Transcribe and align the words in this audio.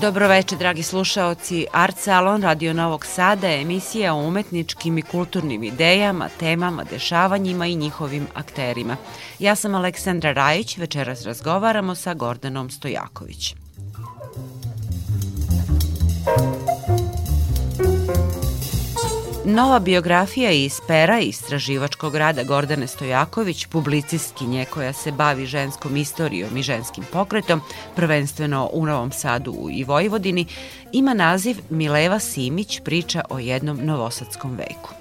Dobroveče, 0.00 0.56
dragi 0.56 0.82
slušaoci. 0.82 1.66
Art 1.72 1.98
Salon 1.98 2.42
Radio 2.42 2.72
Novog 2.72 3.06
Sada 3.06 3.48
je 3.48 3.62
emisija 3.62 4.14
o 4.14 4.26
umetničkim 4.28 4.98
i 4.98 5.02
kulturnim 5.02 5.64
idejama, 5.64 6.28
temama, 6.40 6.84
dešavanjima 6.84 7.66
i 7.66 7.74
njihovim 7.74 8.26
akterima. 8.34 8.96
Ja 9.38 9.54
sam 9.54 9.74
Aleksandra 9.74 10.32
Rajić, 10.32 10.78
večeras 10.78 11.24
razgovaramo 11.24 11.94
sa 11.94 12.14
Gordanom 12.14 12.70
Stojaković. 12.70 13.54
Nova 19.48 19.78
biografija 19.78 20.50
iz 20.50 20.80
pera 20.88 21.20
istraživačkog 21.20 22.16
rada 22.16 22.42
Gordane 22.42 22.86
Stojaković, 22.86 23.66
publicistkinje 23.66 24.64
koja 24.64 24.92
se 24.92 25.12
bavi 25.12 25.46
ženskom 25.46 25.96
istorijom 25.96 26.56
i 26.56 26.62
ženskim 26.62 27.04
pokretom, 27.12 27.60
prvenstveno 27.96 28.70
u 28.72 28.86
Novom 28.86 29.12
Sadu 29.12 29.68
i 29.70 29.84
Vojvodini, 29.84 30.46
ima 30.92 31.14
naziv 31.14 31.56
Mileva 31.70 32.18
Simić 32.18 32.80
priča 32.84 33.22
o 33.30 33.38
jednom 33.38 33.78
novosadskom 33.82 34.56
veku. 34.56 34.95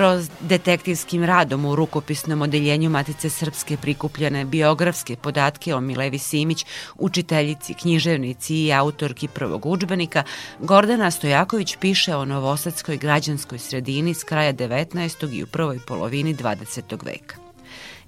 Kroz 0.00 0.30
detektivskim 0.40 1.24
radom 1.24 1.64
u 1.64 1.74
rukopisnom 1.76 2.42
odeljenju 2.42 2.90
Matice 2.90 3.30
Srpske 3.30 3.76
prikupljene 3.76 4.44
biografske 4.44 5.16
podatke 5.16 5.74
o 5.74 5.80
Milevi 5.80 6.18
Simić, 6.18 6.66
učiteljici, 6.98 7.74
književnici 7.74 8.54
i 8.54 8.72
autorki 8.72 9.28
prvog 9.28 9.66
učbenika, 9.66 10.22
Gordana 10.58 11.10
Stojaković 11.10 11.76
piše 11.76 12.16
o 12.16 12.24
novosadskoj 12.24 12.96
građanskoj 12.96 13.58
sredini 13.58 14.14
s 14.14 14.24
kraja 14.24 14.52
19. 14.52 15.34
i 15.34 15.42
u 15.42 15.46
prvoj 15.46 15.78
polovini 15.86 16.34
20. 16.34 17.04
veka. 17.04 17.49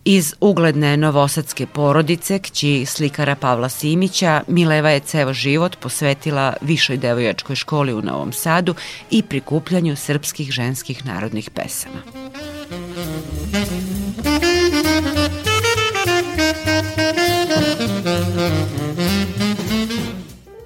Iz 0.04 0.34
ugledne 0.40 0.96
novosadske 0.96 1.66
porodice, 1.66 2.38
kći 2.38 2.86
slikara 2.86 3.34
Pavla 3.34 3.68
Simića, 3.68 4.42
Mileva 4.48 4.90
je 4.90 5.00
ceo 5.00 5.32
život 5.32 5.76
posvetila 5.80 6.54
višoj 6.60 6.96
devojačkoj 6.96 7.56
školi 7.56 7.94
u 7.94 8.02
Novom 8.02 8.32
Sadu 8.32 8.74
i 9.10 9.22
prikupljanju 9.22 9.96
srpskih 9.96 10.50
ženskih 10.50 11.06
narodnih 11.06 11.50
pesama. 11.50 11.96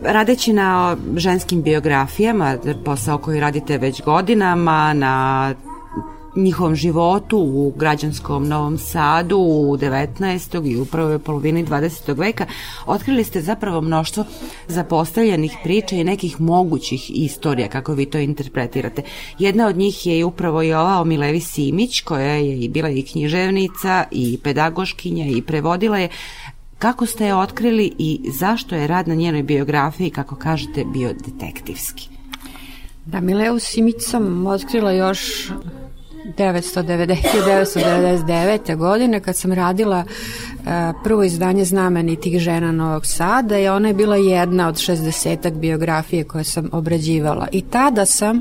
Radeći 0.01 0.53
na 0.53 0.97
ženskim 1.17 1.62
biografijama, 1.62 2.57
posao 2.84 3.19
koji 3.19 3.41
radite 3.41 3.79
već 3.79 4.03
godinama, 4.03 4.92
na 4.92 5.55
njihovom 6.37 6.75
životu 6.75 7.39
u 7.39 7.73
građanskom 7.77 8.48
Novom 8.48 8.79
Sadu 8.79 9.37
u 9.37 9.77
19. 9.77 10.70
i 10.70 10.77
u 10.77 10.84
prvoj 10.84 11.19
polovini 11.19 11.65
20. 11.65 12.19
veka, 12.19 12.47
otkrili 12.87 13.25
ste 13.25 13.41
zapravo 13.41 13.81
mnoštvo 13.81 14.25
zapostavljenih 14.69 15.57
priča 15.62 15.97
i 15.97 16.05
nekih 16.05 16.41
mogućih 16.41 17.11
istorija, 17.14 17.69
kako 17.69 17.95
vi 17.95 18.07
to 18.07 18.19
interpretirate. 18.19 19.03
Jedna 19.39 19.67
od 19.67 19.77
njih 19.77 20.07
je 20.07 20.25
upravo 20.25 20.63
i 20.63 20.73
ova 20.73 21.01
o 21.01 21.05
Milevi 21.05 21.41
Simić, 21.41 22.01
koja 22.01 22.33
je 22.33 22.61
i 22.61 22.69
bila 22.69 22.91
i 22.91 23.02
književnica 23.02 24.05
i 24.11 24.39
pedagoškinja 24.42 25.27
i 25.27 25.42
prevodila 25.42 25.98
je. 25.98 26.08
Kako 26.79 27.07
ste 27.07 27.27
je 27.27 27.35
otkrili 27.35 27.92
i 27.98 28.20
zašto 28.39 28.75
je 28.75 28.86
rad 28.86 29.08
na 29.08 29.14
njenoj 29.14 29.42
biografiji, 29.42 30.11
kako 30.11 30.36
kažete, 30.36 30.85
bio 30.85 31.13
detektivski? 31.13 32.08
Da, 33.07 33.20
Mileu 33.20 33.58
Simić 33.58 33.96
sam 33.98 34.46
otkrila 34.46 34.92
još 34.92 35.51
1999. 36.39 38.77
godine 38.77 39.20
kad 39.20 39.37
sam 39.37 39.53
radila 39.53 40.05
uh, 40.05 40.11
prvo 41.05 41.23
izdanje 41.23 41.64
znamenitih 41.64 42.39
žena 42.39 42.73
Novog 42.73 43.07
Sada 43.07 43.59
i 43.59 43.69
ona 43.69 43.89
je 43.89 43.95
bila 43.95 44.17
jedna 44.17 44.69
od 44.69 44.75
60 44.75 45.53
biografije 45.53 46.25
koje 46.25 46.45
sam 46.45 46.69
obrađivala. 46.73 47.48
I 47.53 47.63
tada 47.63 48.07
sam 48.07 48.41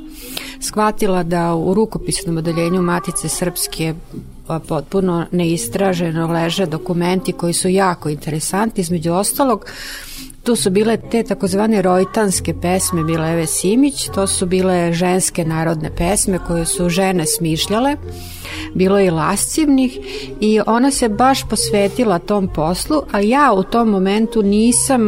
shvatila 0.59 1.23
da 1.23 1.55
u 1.55 1.73
rukopisnom 1.73 2.37
odeljenju 2.37 2.81
Matice 2.81 3.29
Srpske 3.29 3.93
potpuno 4.67 5.25
neistraženo 5.31 6.31
leže 6.31 6.65
dokumenti 6.65 7.31
koji 7.31 7.53
su 7.53 7.69
jako 7.69 8.09
interesantni, 8.09 8.81
između 8.81 9.13
ostalog 9.13 9.65
Tu 10.45 10.55
su 10.55 10.69
bile 10.69 10.97
te 10.97 11.23
takozvane 11.23 11.81
rojtanske 11.81 12.53
pesme 12.61 13.03
Mileve 13.03 13.45
Simić, 13.45 14.09
to 14.15 14.27
su 14.27 14.45
bile 14.45 14.93
ženske 14.93 15.45
narodne 15.45 15.95
pesme 15.95 16.39
koje 16.47 16.65
su 16.65 16.89
žene 16.89 17.25
smišljale, 17.25 17.95
bilo 18.73 18.99
je 18.99 19.11
lascivnih 19.11 19.99
i 20.39 20.59
ona 20.67 20.91
se 20.91 21.09
baš 21.09 21.49
posvetila 21.49 22.19
tom 22.19 22.47
poslu, 22.47 23.01
a 23.11 23.19
ja 23.19 23.53
u 23.53 23.63
tom 23.63 23.89
momentu 23.89 24.43
nisam 24.43 25.01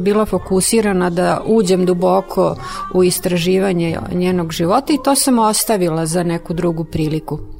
bila 0.00 0.26
fokusirana 0.26 1.10
da 1.10 1.42
uđem 1.46 1.86
duboko 1.86 2.56
u 2.94 3.04
istraživanje 3.04 3.98
njenog 4.12 4.52
života 4.52 4.92
i 4.92 4.98
to 5.04 5.14
sam 5.14 5.38
ostavila 5.38 6.06
za 6.06 6.22
neku 6.22 6.54
drugu 6.54 6.84
priliku 6.84 7.59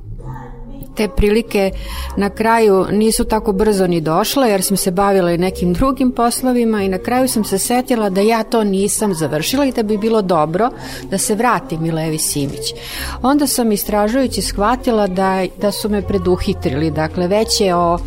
te 0.96 1.08
prilike 1.08 1.70
na 2.16 2.30
kraju 2.30 2.86
nisu 2.92 3.24
tako 3.24 3.52
brzo 3.52 3.86
ni 3.86 4.00
došle 4.00 4.50
jer 4.50 4.62
sam 4.62 4.76
se 4.76 4.90
bavila 4.90 5.32
i 5.32 5.38
nekim 5.38 5.72
drugim 5.72 6.12
poslovima 6.12 6.82
i 6.82 6.88
na 6.88 6.98
kraju 6.98 7.28
sam 7.28 7.44
se 7.44 7.58
setila 7.58 8.10
da 8.10 8.20
ja 8.20 8.42
to 8.42 8.64
nisam 8.64 9.14
završila 9.14 9.66
i 9.66 9.72
da 9.72 9.82
bi 9.82 9.98
bilo 9.98 10.22
dobro 10.22 10.70
da 11.10 11.18
se 11.18 11.34
vrati 11.34 11.78
Milevi 11.78 12.18
Simić. 12.18 12.74
Onda 13.22 13.46
sam 13.46 13.72
istražujući 13.72 14.42
shvatila 14.42 15.06
da, 15.06 15.44
da 15.60 15.72
su 15.72 15.88
me 15.88 16.02
preduhitrili, 16.02 16.90
dakle 16.90 17.28
već 17.28 17.60
je 17.60 17.74
o 17.74 17.98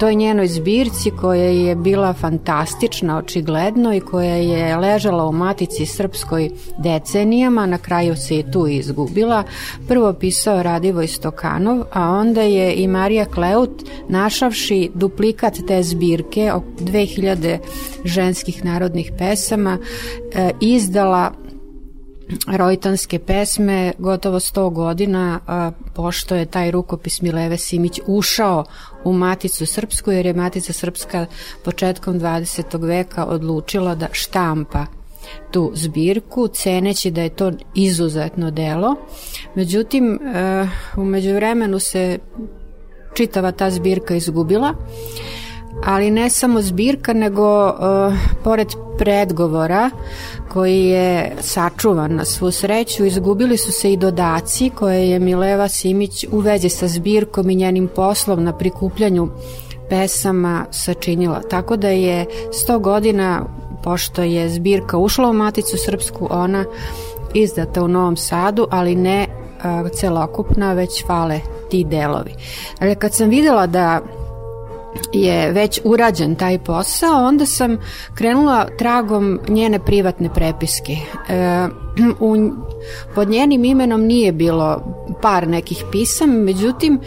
toj 0.00 0.14
njenoj 0.14 0.48
zbirci 0.48 1.10
koja 1.10 1.44
je 1.44 1.74
bila 1.74 2.12
fantastična 2.12 3.18
očigledno 3.18 3.94
i 3.94 4.00
koja 4.00 4.34
je 4.34 4.76
ležala 4.76 5.26
u 5.26 5.32
matici 5.32 5.86
srpskoj 5.86 6.50
decenijama, 6.78 7.66
na 7.66 7.78
kraju 7.78 8.16
se 8.16 8.36
je 8.36 8.52
tu 8.52 8.66
izgubila. 8.66 9.42
Prvo 9.88 10.12
pisao 10.12 10.62
Radivoj 10.62 11.06
Stokanov, 11.06 11.84
a 11.92 12.10
onda 12.10 12.42
je 12.42 12.74
i 12.74 12.88
Marija 12.88 13.24
Kleut 13.24 13.82
našavši 14.08 14.90
duplikat 14.94 15.58
te 15.68 15.82
zbirke 15.82 16.52
o 16.52 16.62
2000 16.78 17.58
ženskih 18.04 18.64
narodnih 18.64 19.12
pesama 19.18 19.78
e, 20.34 20.50
izdala 20.60 21.32
rojtanske 22.56 23.18
pesme 23.18 23.92
gotovo 23.98 24.40
100 24.40 24.72
godina 24.72 25.40
a, 25.46 25.70
pošto 25.94 26.34
je 26.34 26.46
taj 26.46 26.70
rukopis 26.70 27.22
Mileve 27.22 27.58
Simić 27.58 28.00
ušao 28.06 28.64
u 29.04 29.12
Maticu 29.12 29.66
Srpsku 29.66 30.12
jer 30.12 30.26
je 30.26 30.34
Matica 30.34 30.72
Srpska 30.72 31.26
početkom 31.64 32.20
20. 32.20 32.86
veka 32.86 33.24
odlučila 33.24 33.94
da 33.94 34.08
štampa 34.12 34.86
tu 35.50 35.72
zbirku, 35.74 36.48
ceneći 36.48 37.10
da 37.10 37.22
je 37.22 37.28
to 37.28 37.52
izuzetno 37.74 38.50
delo. 38.50 38.96
Međutim, 39.54 40.14
e, 40.14 40.68
umeđu 40.96 41.34
vremenu 41.34 41.78
se 41.78 42.18
čitava 43.14 43.52
ta 43.52 43.70
zbirka 43.70 44.14
izgubila 44.14 44.74
ali 45.84 46.10
ne 46.10 46.30
samo 46.30 46.62
zbirka, 46.62 47.12
nego 47.12 47.66
uh, 47.66 48.14
pored 48.44 48.68
predgovora 48.98 49.90
koji 50.52 50.84
je 50.84 51.36
sačuvan 51.40 52.14
na 52.14 52.24
svu 52.24 52.50
sreću, 52.50 53.04
izgubili 53.04 53.56
su 53.56 53.72
se 53.72 53.92
i 53.92 53.96
dodaci 53.96 54.70
koje 54.70 55.10
je 55.10 55.18
Mileva 55.18 55.68
Simić 55.68 56.26
u 56.32 56.38
vezi 56.38 56.68
sa 56.68 56.88
zbirkom 56.88 57.50
i 57.50 57.54
njenim 57.54 57.88
poslom 57.88 58.44
na 58.44 58.58
prikupljanju 58.58 59.28
pesama 59.88 60.66
sačinila. 60.70 61.40
Tako 61.50 61.76
da 61.76 61.88
je 61.88 62.26
100 62.68 62.80
godina, 62.80 63.42
pošto 63.82 64.22
je 64.22 64.48
zbirka 64.48 64.96
ušla 64.96 65.28
u 65.30 65.32
Maticu 65.32 65.76
Srpsku, 65.76 66.28
ona 66.30 66.64
izdata 67.34 67.82
u 67.82 67.88
Novom 67.88 68.16
Sadu, 68.16 68.66
ali 68.70 68.94
ne 68.94 69.26
uh, 69.26 69.90
celokupna, 69.90 70.72
već 70.72 71.06
fale 71.06 71.40
ti 71.70 71.84
delovi. 71.84 72.34
Ali 72.80 72.94
kad 72.94 73.14
sam 73.14 73.28
videla 73.28 73.66
da 73.66 74.00
je 75.12 75.52
već 75.52 75.80
urađen 75.84 76.34
taj 76.34 76.58
posao, 76.58 77.24
onda 77.24 77.46
sam 77.46 77.78
krenula 78.14 78.66
tragom 78.78 79.40
njene 79.48 79.78
privatne 79.78 80.28
prepiske. 80.34 80.92
E, 81.28 81.68
u, 82.20 82.36
pod 83.14 83.28
njenim 83.28 83.64
imenom 83.64 84.00
nije 84.00 84.32
bilo 84.32 84.82
par 85.22 85.48
nekih 85.48 85.84
pisama, 85.92 86.32
međutim, 86.32 87.00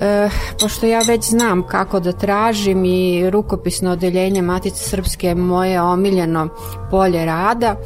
e, 0.00 0.28
pošto 0.60 0.86
ja 0.86 1.00
već 1.08 1.24
znam 1.24 1.66
kako 1.66 2.00
da 2.00 2.12
tražim 2.12 2.84
i 2.84 3.30
rukopisno 3.30 3.90
odeljenje 3.90 4.42
Matice 4.42 4.84
Srpske 4.84 5.26
je 5.26 5.34
moje 5.34 5.82
omiljeno 5.82 6.48
polje 6.90 7.24
rada, 7.24 7.76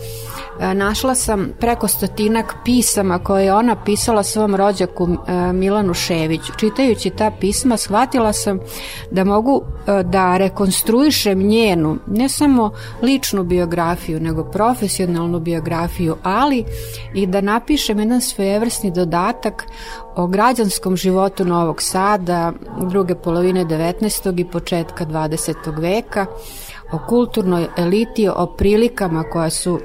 E, 0.60 0.74
našla 0.74 1.14
sam 1.14 1.52
preko 1.60 1.88
stotinak 1.88 2.54
pisama 2.64 3.18
koje 3.18 3.44
je 3.44 3.54
ona 3.54 3.76
pisala 3.84 4.22
svom 4.22 4.54
rođaku 4.54 5.08
e, 5.26 5.52
Milanu 5.52 5.94
Ševiću. 5.94 6.52
Čitajući 6.56 7.10
ta 7.10 7.30
pisma 7.40 7.76
shvatila 7.76 8.32
sam 8.32 8.58
da 9.10 9.24
mogu 9.24 9.62
e, 9.86 10.02
da 10.02 10.36
rekonstruišem 10.36 11.38
njenu, 11.38 11.98
ne 12.06 12.28
samo 12.28 12.70
ličnu 13.02 13.44
biografiju, 13.44 14.20
nego 14.20 14.44
profesionalnu 14.44 15.40
biografiju, 15.40 16.16
ali 16.22 16.64
i 17.14 17.26
da 17.32 17.40
napišem 17.40 17.98
jedan 17.98 18.20
svojevrsni 18.20 18.90
dodatak 18.90 19.66
o 20.16 20.26
građanskom 20.26 20.96
životu 20.96 21.44
Novog 21.44 21.82
Sada 21.82 22.52
druge 22.90 23.14
polovine 23.14 23.64
19. 23.64 24.40
i 24.40 24.44
početka 24.44 25.06
20. 25.06 25.80
veka, 25.80 26.26
o 26.92 26.98
kulturnoj 27.08 27.66
eliti, 27.76 28.28
o 28.28 28.46
prilikama 28.46 29.22
koja 29.22 29.50
su 29.50 29.80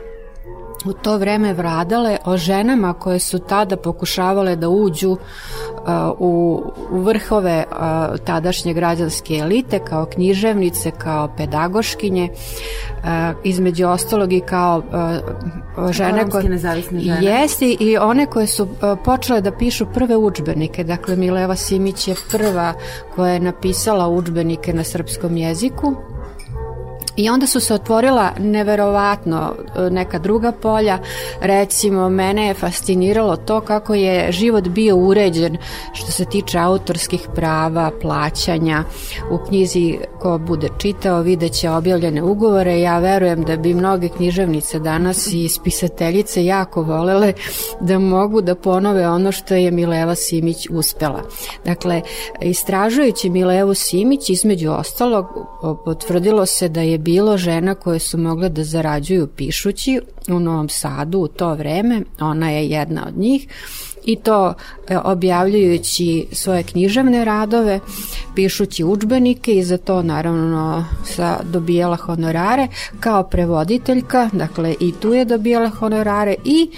u 0.85 0.93
to 0.93 1.17
vreme 1.17 1.53
vradale 1.53 2.17
o 2.25 2.37
ženama 2.37 2.93
koje 2.93 3.19
su 3.19 3.39
tada 3.39 3.77
pokušavale 3.77 4.55
da 4.55 4.69
uđu 4.69 5.11
uh, 5.11 5.17
u, 6.19 6.63
u 6.91 6.99
vrhove 6.99 7.65
uh, 7.71 7.77
tadašnje 8.25 8.73
građanske 8.73 9.35
elite 9.35 9.79
kao 9.79 10.05
književnice, 10.05 10.91
kao 10.91 11.29
pedagoškinje, 11.37 12.29
uh, 12.31 13.07
između 13.43 13.87
ostalog 13.87 14.33
i 14.33 14.39
kao 14.39 14.81
žene 15.91 16.29
koje 16.29 16.49
nezavisne 16.49 16.99
žene. 16.99 17.25
Jeste 17.25 17.65
i 17.79 17.97
one 17.97 18.25
koje 18.25 18.47
su 18.47 18.67
počele 19.05 19.41
da 19.41 19.51
pišu 19.51 19.85
prve 19.93 20.17
učbenike. 20.17 20.83
Dakle 20.83 21.15
Mileva 21.15 21.55
Simić 21.55 22.07
je 22.07 22.15
prva 22.31 22.73
koja 23.15 23.33
je 23.33 23.39
napisala 23.39 24.07
učbenike 24.07 24.73
na 24.73 24.83
srpskom 24.83 25.37
jeziku 25.37 25.95
I 27.17 27.29
onda 27.29 27.47
su 27.47 27.59
se 27.59 27.73
otvorila 27.73 28.31
neverovatno 28.39 29.53
e, 29.75 29.89
neka 29.89 30.19
druga 30.19 30.51
polja. 30.51 30.99
Recimo, 31.41 32.09
mene 32.09 32.47
je 32.47 32.53
fasciniralo 32.53 33.35
to 33.35 33.61
kako 33.61 33.93
je 33.93 34.31
život 34.31 34.67
bio 34.67 34.95
uređen 34.95 35.57
što 35.93 36.11
se 36.11 36.25
tiče 36.25 36.57
autorskih 36.57 37.27
prava, 37.35 37.91
plaćanja. 38.01 38.83
U 39.31 39.37
knjizi 39.47 39.97
ko 40.19 40.37
bude 40.37 40.69
čitao 40.77 41.21
videće 41.21 41.69
objavljene 41.69 42.23
ugovore. 42.23 42.79
Ja 42.79 42.99
verujem 42.99 43.43
da 43.43 43.57
bi 43.57 43.73
mnoge 43.73 44.09
književnice 44.09 44.79
danas 44.79 45.27
i 45.33 45.49
spisateljice 45.49 46.45
jako 46.45 46.81
volele 46.83 47.33
da 47.79 47.99
mogu 47.99 48.41
da 48.41 48.55
ponove 48.55 49.09
ono 49.09 49.31
što 49.31 49.55
je 49.55 49.71
Mileva 49.71 50.15
Simić 50.15 50.67
uspela. 50.69 51.21
Dakle, 51.65 52.01
istražujući 52.41 53.29
Milevu 53.29 53.73
Simić, 53.73 54.29
između 54.29 54.71
ostalog, 54.71 55.25
potvrdilo 55.85 56.45
se 56.45 56.69
da 56.69 56.81
je 56.81 56.97
bilo 57.07 57.37
žena 57.37 57.75
koje 57.75 57.99
su 57.99 58.17
mogle 58.17 58.49
da 58.49 58.63
zarađuju 58.63 59.27
pišući 59.27 60.01
u 60.27 60.39
Novom 60.39 60.69
Sadu 60.69 61.19
u 61.19 61.27
to 61.27 61.53
vreme, 61.53 62.01
ona 62.19 62.49
je 62.49 62.69
jedna 62.69 63.05
od 63.07 63.17
njih 63.17 63.47
i 64.05 64.15
to 64.15 64.53
e, 64.87 64.97
objavljujući 64.97 66.27
svoje 66.31 66.63
književne 66.63 67.25
radove, 67.25 67.79
pišući 68.35 68.83
učbenike 68.83 69.55
i 69.55 69.63
za 69.63 69.77
to 69.77 70.01
naravno 70.03 70.85
sa 71.05 71.39
dobijala 71.43 71.95
honorare 71.95 72.67
kao 72.99 73.23
prevoditeljka, 73.23 74.29
dakle 74.33 74.75
i 74.79 74.93
tu 74.99 75.13
je 75.13 75.25
dobijala 75.25 75.69
honorare 75.69 76.35
i 76.45 76.69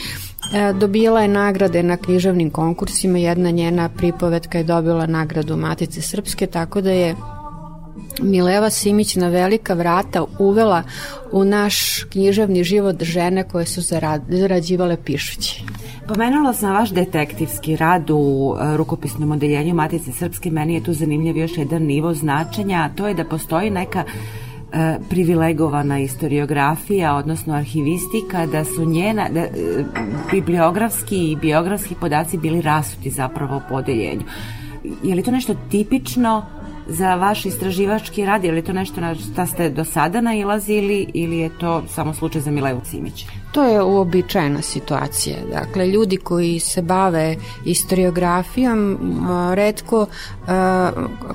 E, 0.54 0.74
dobila 0.74 1.22
je 1.22 1.28
nagrade 1.28 1.84
na 1.84 1.98
književnim 1.98 2.50
konkursima, 2.50 3.18
jedna 3.18 3.52
njena 3.52 3.90
pripovetka 3.90 4.58
je 4.58 4.64
dobila 4.64 5.06
nagradu 5.06 5.58
Matice 5.58 6.02
Srpske, 6.02 6.48
tako 6.48 6.82
da 6.82 6.92
je 6.92 7.16
Mileva 8.22 8.70
Simić 8.70 9.16
na 9.16 9.28
velika 9.30 9.74
vrata 9.74 10.26
uvela 10.40 10.84
u 11.32 11.44
naš 11.44 12.04
književni 12.04 12.64
život 12.64 13.04
žene 13.04 13.44
koje 13.44 13.66
su 13.66 13.82
zarađivale 14.30 14.98
pišući. 15.04 15.64
Pomenula 16.08 16.54
sam 16.54 16.74
vaš 16.74 16.90
detektivski 16.90 17.76
rad 17.76 18.10
u 18.10 18.56
e, 18.56 18.78
rukopisnom 18.78 19.32
odeljenju 19.32 19.76
Matice 19.76 20.12
Srpske. 20.12 20.52
Meni 20.52 20.74
je 20.74 20.84
tu 20.84 20.94
zanimljiv 20.94 21.38
još 21.38 21.58
jedan 21.58 21.84
nivo 21.84 22.14
značenja, 22.14 22.78
a 22.78 22.96
to 22.96 23.08
je 23.08 23.14
da 23.14 23.26
postoji 23.26 23.70
neka 23.70 24.04
e, 24.04 24.98
privilegovana 25.10 26.00
istoriografija, 26.00 27.16
odnosno 27.16 27.54
arhivistika, 27.54 28.46
da 28.46 28.66
su 28.66 28.86
njena, 28.86 29.30
da, 29.30 29.40
e, 29.40 29.50
bibliografski 30.32 31.32
i 31.32 31.36
biografski 31.36 31.96
podaci 31.96 32.38
bili 32.38 32.62
rasuti 32.62 33.10
zapravo 33.10 33.58
u 33.58 33.70
podeljenju. 33.70 34.24
Je 35.04 35.16
li 35.16 35.24
to 35.24 35.32
nešto 35.32 35.56
tipično 35.72 36.46
za 36.90 37.16
vaš 37.16 37.46
istraživački 37.46 38.26
rad? 38.26 38.44
Je 38.44 38.52
li 38.52 38.62
to 38.62 38.74
nešto 38.74 39.02
na 39.02 39.16
šta 39.16 39.46
ste 39.46 39.70
do 39.70 39.86
sada 39.86 40.22
nailazili 40.22 41.08
ili 41.14 41.38
je 41.38 41.50
to 41.60 41.84
samo 41.88 42.14
slučaj 42.14 42.42
za 42.42 42.52
Milevu 42.52 42.82
Cimić? 42.86 43.26
To 43.52 43.64
je 43.64 43.84
uobičajena 43.84 44.62
situacija. 44.62 45.36
Dakle, 45.52 45.88
ljudi 45.88 46.18
koji 46.18 46.60
se 46.60 46.82
bave 46.82 47.36
istoriografijom 47.66 48.98
redko 49.54 50.06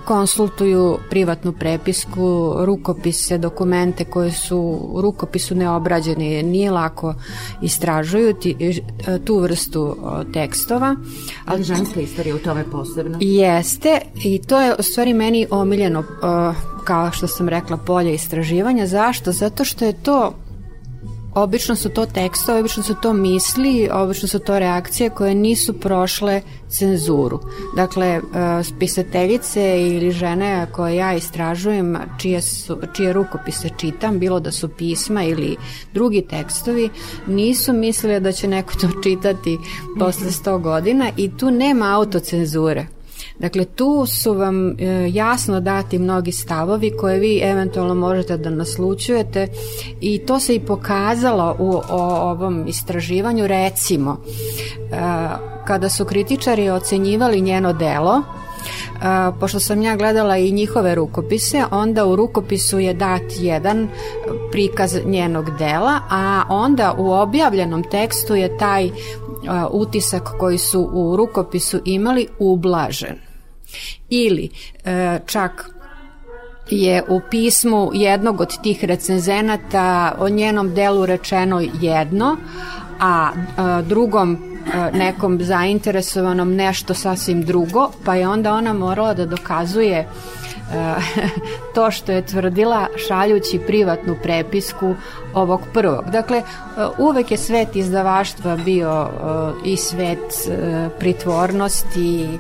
konsultuju 0.05 0.99
privatnu 1.11 1.53
prepisku, 1.53 2.55
rukopise, 2.59 3.39
dokumente 3.39 4.05
koje 4.05 4.33
su 4.33 4.59
u 4.81 5.01
rukopisu 5.01 5.55
neobrađeni, 5.55 6.43
nije 6.43 6.71
lako 6.71 7.15
istražuju 7.63 8.35
ti, 8.35 8.81
e, 9.07 9.19
tu 9.19 9.39
vrstu 9.39 9.97
tekstova. 10.33 10.97
Ali 11.45 11.65
ženska 11.65 12.01
istorija 12.01 12.35
u 12.35 12.39
tome 12.39 12.65
posebno? 12.73 13.19
Jeste 13.21 14.01
i 14.25 14.39
to 14.39 14.61
je 14.61 14.75
u 14.79 14.83
stvari 14.83 15.15
meni 15.15 15.47
omiljeno 15.51 16.05
kao 16.85 17.11
što 17.13 17.27
sam 17.27 17.49
rekla 17.49 17.77
polje 17.77 18.15
istraživanja. 18.15 18.87
Zašto? 18.87 19.33
Zato 19.33 19.65
što 19.65 19.85
je 19.85 19.93
to 19.93 20.33
Obično 21.35 21.77
su 21.77 21.89
to 21.89 22.07
tekstovi, 22.07 22.61
obično 22.61 22.83
su 22.83 22.95
to 22.95 23.13
misli, 23.13 23.89
obično 23.93 24.29
su 24.29 24.39
to 24.39 24.59
reakcije 24.59 25.11
koje 25.11 25.35
nisu 25.35 25.81
prošle 25.81 26.43
cenzuru. 26.69 27.41
Dakle, 27.77 28.07
e, 28.07 28.21
spisateljice 28.63 29.81
ili 29.81 30.11
žene 30.11 30.67
koje 30.73 30.97
ja 30.97 31.15
istražujem, 31.15 31.97
čije, 32.19 32.43
su, 32.43 32.79
čije 32.93 33.13
rukopise 33.13 33.69
čitam, 33.77 34.19
bilo 34.19 34.41
da 34.41 34.51
su 34.51 34.69
pisma 34.69 35.25
ili 35.25 35.57
drugi 35.95 36.23
tekstovi, 36.23 36.91
nisu 37.27 37.73
mislile 37.73 38.21
da 38.21 38.33
će 38.33 38.49
neko 38.49 38.75
to 38.75 38.89
čitati 39.03 39.59
posle 39.99 40.31
100 40.31 40.61
godina 40.61 41.11
i 41.17 41.37
tu 41.37 41.51
nema 41.51 41.97
autocenzure. 41.97 42.87
Dakle, 43.39 43.65
tu 43.65 44.07
su 44.07 44.33
vam 44.33 44.71
e, 44.71 44.75
jasno 45.13 45.61
dati 45.61 45.99
mnogi 45.99 46.33
stavovi 46.33 46.97
koje 46.97 47.19
vi 47.19 47.41
eventualno 47.43 47.95
možete 47.95 48.37
da 48.37 48.51
naslučujete 48.51 49.49
i 50.01 50.19
to 50.19 50.41
se 50.41 50.55
i 50.55 50.61
pokazalo 50.61 51.57
u 51.59 51.81
ovom 51.91 52.65
istraživanju. 52.69 53.47
Recimo, 53.47 54.17
e, 54.23 54.97
kada 55.67 55.89
su 55.89 56.05
kritičari 56.05 56.71
ocenjivali 56.71 57.41
njeno 57.41 57.73
delo, 57.73 58.23
Uh, 58.95 59.01
pošto 59.41 59.61
sam 59.61 59.83
ja 59.83 59.97
gledala 59.97 60.37
i 60.37 60.53
njihove 60.53 60.95
rukopise, 60.95 61.65
onda 61.71 62.07
u 62.07 62.17
rukopisu 62.17 62.79
je 62.79 62.95
dat 62.95 63.23
jedan 63.39 63.89
prikaz 64.53 64.97
njenog 65.05 65.59
dela, 65.59 66.01
a 66.11 66.43
onda 66.49 66.95
u 66.99 67.13
objavljenom 67.13 67.83
tekstu 67.91 68.35
je 68.35 68.59
taj 68.59 68.91
utisak 69.71 70.23
koji 70.39 70.59
su 70.59 70.91
u 70.93 71.17
rukopisu 71.17 71.81
imali 71.85 72.29
ublažen. 72.39 73.17
Ili 74.09 74.51
e, 74.85 75.21
čak 75.27 75.71
je 76.71 77.03
u 77.09 77.21
pismu 77.31 77.91
jednog 77.95 78.41
od 78.41 78.63
tih 78.63 78.85
recenzenata 78.85 80.17
o 80.19 80.29
njenom 80.29 80.75
delu 80.75 81.07
rečeno 81.07 81.63
jedno, 81.81 82.37
a 83.01 83.31
drugom 83.83 84.33
e, 84.33 84.99
nekom 84.99 85.39
zainteresovanom 85.43 86.55
nešto 86.55 86.95
sasvim 86.95 87.43
drugo, 87.43 87.91
pa 88.05 88.15
je 88.15 88.29
onda 88.29 88.53
ona 88.53 88.73
morala 88.73 89.15
da 89.15 89.27
dokazuje 89.27 90.09
to 91.75 91.91
što 91.91 92.13
je 92.13 92.27
tvrdila 92.27 92.87
šaljući 93.09 93.61
privatnu 93.67 94.17
prepisku 94.23 94.95
ovog 95.35 95.61
prvog. 95.73 96.05
Dakle, 96.13 96.43
uvek 96.99 97.31
je 97.31 97.37
svet 97.37 97.77
izdavaštva 97.77 98.57
bio 98.57 99.09
i 99.65 99.77
svet 99.77 100.49
pritvornosti, 100.99 102.39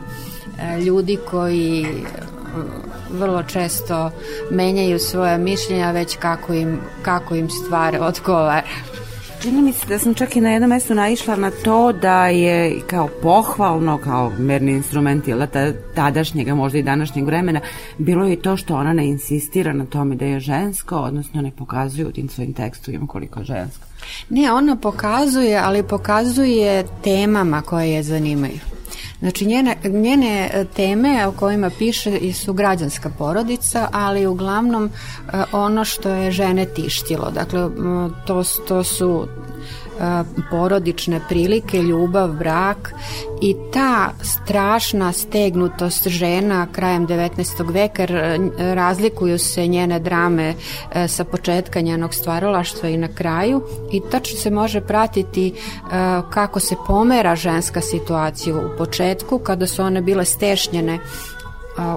ljudi 0.87 1.19
koji 1.31 1.87
vrlo 3.11 3.43
često 3.43 4.11
menjaju 4.51 4.99
svoje 4.99 5.39
mišljenja 5.39 5.91
već 5.91 6.17
kako 6.17 6.53
im, 6.55 6.81
kako 7.03 7.35
im 7.35 7.51
stvar 7.51 7.97
odgovara. 8.01 8.63
Čini 9.45 9.63
mi 9.63 9.73
se 9.73 9.87
da 9.87 9.99
sam 9.99 10.15
čak 10.15 10.37
i 10.37 10.41
na 10.41 10.51
jednom 10.51 10.71
mestu 10.71 10.95
naišla 10.95 11.37
na 11.37 11.51
to 11.65 11.93
da 11.93 12.27
je 12.27 12.81
kao 12.87 13.09
pohvalno, 13.23 13.99
kao 13.99 14.33
merni 14.39 14.73
instrument 14.73 15.29
ili 15.29 15.47
tadašnjega, 15.95 16.55
možda 16.55 16.79
i 16.79 16.83
današnjeg 16.83 17.27
vremena, 17.27 17.61
bilo 17.99 18.25
je 18.25 18.33
i 18.33 18.37
to 18.43 18.57
što 18.57 18.75
ona 18.75 18.93
ne 18.93 19.07
insistira 19.07 19.73
na 19.73 19.87
tome 19.87 20.17
da 20.17 20.25
je 20.25 20.41
žensko, 20.41 20.97
odnosno 20.97 21.43
ne 21.43 21.51
pokazuje 21.51 22.07
u 22.07 22.13
tim 22.13 22.29
svojim 22.29 22.53
tekstovima 22.53 23.07
koliko 23.07 23.41
je 23.41 23.45
žensko. 23.45 23.87
Ne, 24.31 24.53
ona 24.53 24.77
pokazuje, 24.77 25.59
ali 25.59 25.83
pokazuje 25.83 26.85
temama 27.03 27.63
koje 27.63 27.89
je 27.91 28.03
zanimaju. 28.03 28.59
Znači 29.25 29.47
njene, 29.47 29.77
njene 29.85 30.51
e, 30.53 30.65
teme 30.65 31.27
o 31.27 31.33
kojima 31.33 31.71
piše 31.79 32.33
su 32.33 32.53
građanska 32.53 33.11
porodica, 33.19 33.89
ali 33.93 34.27
uglavnom 34.27 34.85
e, 34.85 35.43
ono 35.53 35.85
što 35.85 36.09
je 36.09 36.31
žene 36.31 36.67
tištilo. 36.67 37.31
Dakle, 37.31 37.69
to, 38.27 38.45
to 38.69 38.85
su 38.85 39.27
porodične 40.51 41.21
prilike, 41.29 41.83
ljubav, 41.83 42.29
brak 42.29 42.95
i 43.43 43.57
ta 43.73 44.13
strašna 44.23 45.13
stegnutost 45.13 46.09
žena 46.09 46.67
krajem 46.73 47.07
19. 47.07 47.73
veka 47.73 48.07
razlikuju 48.75 49.39
se 49.39 49.67
njene 49.67 49.99
drame 49.99 50.55
e, 50.95 51.09
sa 51.09 51.25
početka 51.25 51.81
njenog 51.81 52.15
stvaralaštva 52.15 52.89
i 52.89 52.97
na 52.97 53.09
kraju 53.09 53.63
i 53.93 54.01
tačno 54.11 54.39
se 54.39 54.51
može 54.51 54.81
pratiti 54.81 55.49
e, 55.49 55.53
kako 56.31 56.61
se 56.61 56.75
pomera 56.87 57.37
ženska 57.37 57.81
situacija 57.81 58.57
u 58.57 58.77
početku 58.79 59.39
kada 59.39 59.67
su 59.67 59.83
one 59.83 60.03
bile 60.03 60.25
stešnjene 60.25 60.99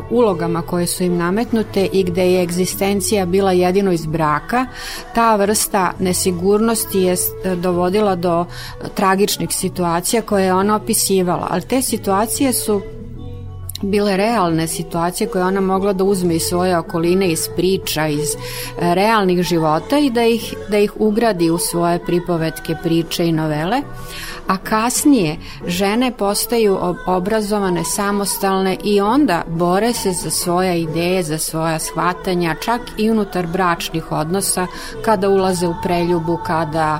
ulogama 0.09 0.61
koje 0.61 0.87
su 0.87 1.03
im 1.03 1.17
nametnute 1.17 1.85
i 1.85 2.03
gde 2.03 2.31
je 2.31 2.43
egzistencija 2.43 3.25
bila 3.25 3.51
jedino 3.51 3.91
iz 3.91 4.05
braka, 4.05 4.65
ta 5.15 5.35
vrsta 5.35 5.91
nesigurnosti 5.99 6.99
je 6.99 7.13
e, 7.13 7.55
dovodila 7.55 8.15
do 8.15 8.45
tragičnih 8.95 9.49
situacija 9.51 10.21
koje 10.21 10.45
je 10.45 10.53
ona 10.53 10.75
opisivala, 10.75 11.47
ali 11.49 11.61
te 11.61 11.81
situacije 11.81 12.53
su 12.53 12.81
bile 13.81 14.17
realne 14.17 14.67
situacije 14.67 15.27
koje 15.27 15.43
ona 15.43 15.61
mogla 15.61 15.93
da 15.93 16.03
uzme 16.03 16.35
iz 16.35 16.43
svoje 16.43 16.77
okoline, 16.77 17.31
iz 17.31 17.47
priča, 17.55 18.07
iz 18.07 18.29
e, 18.29 18.35
realnih 18.95 19.41
života 19.41 19.97
i 19.97 20.09
da 20.09 20.23
ih, 20.23 20.53
da 20.69 20.77
ih 20.77 20.91
ugradi 20.95 21.49
u 21.49 21.57
svoje 21.57 22.05
pripovetke, 22.05 22.75
priče 22.83 23.27
i 23.27 23.31
novele 23.31 23.81
a 24.47 24.57
kasnije 24.57 25.37
žene 25.67 26.11
postaju 26.11 26.77
obrazovane, 27.05 27.83
samostalne 27.83 28.77
i 28.83 29.01
onda 29.01 29.43
bore 29.47 29.93
se 29.93 30.11
za 30.11 30.29
svoje 30.29 30.81
ideje, 30.81 31.23
za 31.23 31.37
svoja 31.37 31.79
shvatanja, 31.79 32.55
čak 32.65 32.81
i 32.97 33.11
unutar 33.11 33.47
bračnih 33.47 34.11
odnosa, 34.11 34.67
kada 35.05 35.29
ulaze 35.29 35.67
u 35.67 35.75
preljubu, 35.83 36.39
kada 36.45 36.99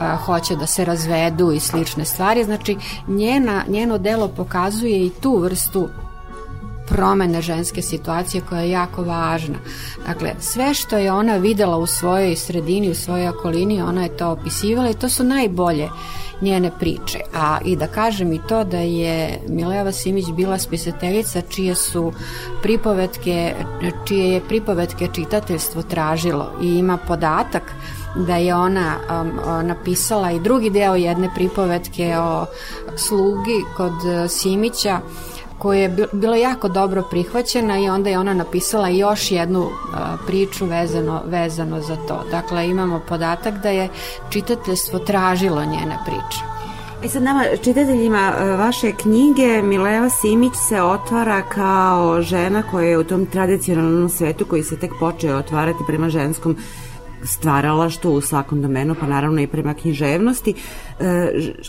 a, 0.00 0.16
hoće 0.16 0.56
da 0.56 0.66
se 0.66 0.84
razvedu 0.84 1.52
i 1.52 1.60
slične 1.60 2.04
stvari. 2.04 2.44
Znači, 2.44 2.76
njena, 3.08 3.64
njeno 3.68 3.98
delo 3.98 4.28
pokazuje 4.28 5.06
i 5.06 5.10
tu 5.10 5.38
vrstu 5.38 5.88
promene 6.88 7.42
ženske 7.42 7.82
situacije 7.82 8.42
koja 8.48 8.60
je 8.60 8.70
jako 8.70 9.02
važna. 9.02 9.58
Dakle, 10.06 10.34
sve 10.40 10.74
što 10.74 10.98
je 10.98 11.12
ona 11.12 11.36
videla 11.36 11.76
u 11.76 11.86
svojoj 11.86 12.36
sredini, 12.36 12.90
u 12.90 12.94
svojoj 12.94 13.28
okolini, 13.28 13.82
ona 13.82 14.02
je 14.02 14.16
to 14.16 14.30
opisivala 14.30 14.90
i 14.90 14.94
to 14.94 15.08
su 15.08 15.24
najbolje 15.24 15.88
njene 16.40 16.70
priče. 16.78 17.18
A 17.34 17.58
i 17.64 17.76
da 17.76 17.86
kažem 17.86 18.32
i 18.32 18.40
to 18.48 18.64
da 18.64 18.78
je 18.78 19.40
Mileva 19.48 19.92
Simić 19.92 20.26
bila 20.36 20.58
spisateljica 20.58 21.40
čije 21.40 21.74
su 21.74 22.12
pripovetke, 22.62 23.54
čije 24.08 24.32
je 24.32 24.40
pripovetke 24.48 25.08
čitateljstvo 25.12 25.82
tražilo 25.82 26.52
i 26.62 26.66
ima 26.66 26.96
podatak 26.96 27.62
da 28.16 28.36
je 28.36 28.54
ona 28.54 28.96
um, 28.96 29.66
napisala 29.66 30.30
i 30.30 30.40
drugi 30.40 30.70
deo 30.70 30.94
jedne 30.94 31.30
pripovetke 31.34 32.18
o 32.18 32.46
slugi 32.96 33.64
kod 33.76 33.92
Simića 34.28 35.00
koja 35.58 35.80
je 35.80 36.06
bila 36.12 36.36
jako 36.36 36.68
dobro 36.68 37.02
prihvaćena 37.10 37.78
i 37.78 37.88
onda 37.88 38.10
je 38.10 38.18
ona 38.18 38.34
napisala 38.34 38.88
još 38.88 39.30
jednu 39.30 39.60
uh, 39.60 39.70
priču 40.26 40.66
vezano, 40.66 41.22
vezano 41.24 41.80
za 41.80 41.96
to. 41.96 42.24
Dakle, 42.30 42.68
imamo 42.68 43.00
podatak 43.08 43.54
da 43.62 43.68
je 43.68 43.88
čitateljstvo 44.30 44.98
tražilo 44.98 45.64
njene 45.64 45.98
priče. 46.06 46.58
E 47.04 47.08
sad 47.08 47.22
nama, 47.22 47.44
čitateljima 47.62 48.32
vaše 48.58 48.92
knjige, 48.92 49.62
Mileva 49.62 50.10
Simić 50.10 50.52
se 50.68 50.82
otvara 50.82 51.42
kao 51.42 52.22
žena 52.22 52.62
koja 52.62 52.88
je 52.88 52.98
u 52.98 53.04
tom 53.04 53.26
tradicionalnom 53.26 54.08
svetu 54.08 54.44
koji 54.44 54.62
se 54.62 54.76
tek 54.76 54.90
počeo 55.00 55.36
otvarati 55.36 55.78
prema 55.86 56.10
ženskom 56.10 56.56
stvarala 57.22 57.90
što 57.90 58.10
u 58.10 58.20
svakom 58.20 58.62
domenu, 58.62 58.94
pa 59.00 59.06
naravno 59.06 59.40
i 59.40 59.46
prema 59.46 59.74
književnosti, 59.74 60.50
e, 60.50 60.54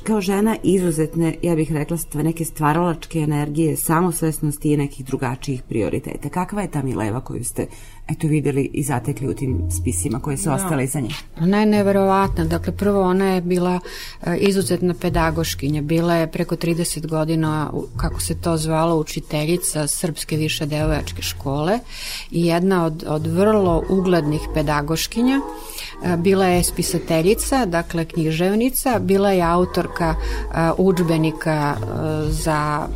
kao 0.03 0.21
žena 0.21 0.55
izuzetne, 0.63 1.35
ja 1.41 1.55
bih 1.55 1.71
rekla, 1.73 1.97
neke 2.13 2.45
stvaralačke 2.45 3.19
energije, 3.19 3.75
samosvesnosti 3.77 4.73
i 4.73 4.77
nekih 4.77 5.05
drugačijih 5.05 5.61
prioriteta. 5.69 6.29
Kakva 6.29 6.61
je 6.61 6.71
ta 6.71 6.83
Mileva 6.83 7.21
koju 7.21 7.43
ste 7.43 7.67
eto 8.09 8.27
videli 8.27 8.69
i 8.73 8.83
zatekli 8.83 9.27
u 9.27 9.33
tim 9.33 9.71
spisima 9.71 10.19
koje 10.19 10.37
su 10.37 10.49
da. 10.49 10.55
ostale 10.55 10.83
iza 10.83 10.99
njih? 10.99 11.23
Ona 11.41 11.59
je 11.59 11.65
neverovatna. 11.65 12.45
Dakle, 12.45 12.77
prvo 12.77 13.01
ona 13.01 13.25
je 13.25 13.41
bila 13.41 13.79
e, 14.21 14.37
izuzetna 14.37 14.93
pedagoškinja. 14.93 15.81
Bila 15.81 16.15
je 16.15 16.31
preko 16.31 16.55
30 16.55 17.07
godina, 17.07 17.71
kako 17.97 18.21
se 18.21 18.41
to 18.41 18.57
zvalo, 18.57 18.95
učiteljica 18.95 19.87
Srpske 19.87 20.37
više 20.37 20.65
devojačke 20.65 21.21
škole 21.21 21.79
i 22.31 22.45
jedna 22.45 22.85
od, 22.85 23.03
od 23.07 23.27
vrlo 23.27 23.83
uglednih 23.89 24.41
pedagoškinja. 24.53 25.39
E, 26.03 26.17
bila 26.17 26.45
je 26.45 26.63
spisateljica, 26.63 27.65
dakle 27.65 28.05
književnica, 28.05 28.99
bila 28.99 29.18
je 29.27 29.43
autorka 29.43 30.15
e, 30.15 30.71
učbenika 30.77 31.75
za 32.29 32.87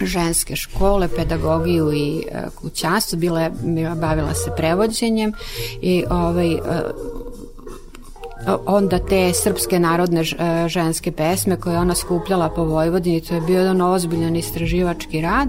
ženske 0.00 0.56
škole, 0.56 1.08
pedagogiju 1.08 1.92
i 1.92 2.24
e, 2.28 2.42
kućanstvo, 2.54 3.18
bila 3.18 3.40
je, 3.40 3.50
bavila 3.96 4.34
se 4.34 4.50
prevođenjem 4.56 5.32
i 5.82 6.04
ovaj, 6.10 6.52
e, 6.52 6.58
onda 8.66 8.98
te 8.98 9.32
srpske 9.32 9.78
narodne 9.78 10.20
e, 10.20 10.68
ženske 10.68 11.12
pesme 11.12 11.56
koje 11.56 11.78
ona 11.78 11.94
skupljala 11.94 12.48
po 12.48 12.64
Vojvodini, 12.64 13.20
to 13.20 13.34
je 13.34 13.40
bio 13.40 13.58
jedan 13.58 13.80
ozbiljan 13.80 14.36
istraživački 14.36 15.20
rad. 15.20 15.48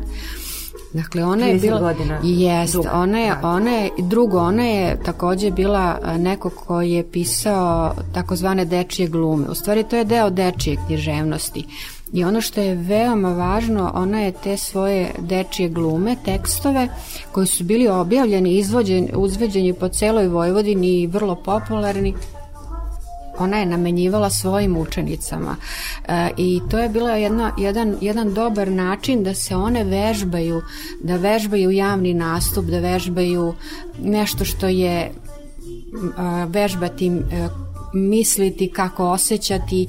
Dakle, 0.96 1.24
ona 1.26 1.46
je 1.46 1.60
bila... 1.60 1.80
godina. 1.80 2.20
Jest, 2.24 2.76
ona 2.94 3.20
je, 3.20 3.36
ona 3.44 3.72
je, 3.72 3.90
drugo, 3.98 4.40
ona 4.40 4.64
je 4.64 5.04
takođe 5.04 5.52
bila 5.52 6.00
neko 6.18 6.50
koji 6.50 6.92
je 6.92 7.12
pisao 7.12 7.94
takozvane 8.14 8.66
dečije 8.66 9.08
glume. 9.08 9.48
U 9.50 9.56
stvari, 9.56 9.84
to 9.84 9.96
je 9.96 10.06
deo 10.06 10.30
dečije 10.30 10.78
književnosti. 10.88 11.66
I 12.14 12.24
ono 12.24 12.42
što 12.42 12.62
je 12.62 12.76
veoma 12.76 13.30
važno, 13.30 13.92
ona 13.96 14.22
je 14.22 14.32
te 14.32 14.58
svoje 14.58 15.12
dečije 15.20 15.70
glume, 15.70 16.16
tekstove 16.26 16.88
koji 17.32 17.48
su 17.48 17.64
bili 17.64 17.88
objavljeni, 17.88 18.58
izvođeni, 18.58 19.12
uzveđeni 19.16 19.74
po 19.74 19.88
celoj 19.88 20.28
Vojvodini 20.28 20.88
i 20.88 21.08
vrlo 21.08 21.36
popularni, 21.36 22.14
ona 23.40 23.58
je 23.58 23.66
namenjivala 23.66 24.30
svojim 24.30 24.78
učenicama 24.78 25.56
e, 26.08 26.30
i 26.38 26.62
to 26.72 26.80
je 26.80 26.90
bila 26.90 27.12
jedna, 27.12 27.52
jedan, 27.58 27.96
jedan 28.02 28.34
dobar 28.34 28.72
način 28.72 29.24
da 29.24 29.34
se 29.34 29.56
one 29.56 29.84
vežbaju, 29.84 30.62
da 31.04 31.16
vežbaju 31.16 31.72
javni 31.72 32.14
nastup, 32.14 32.66
da 32.66 32.80
vežbaju 32.80 33.54
nešto 34.04 34.46
što 34.46 34.68
je 34.68 35.12
vežbati 36.48 37.08
e, 37.08 37.12
misliti, 37.94 38.70
kako 38.70 39.06
osjećati 39.08 39.88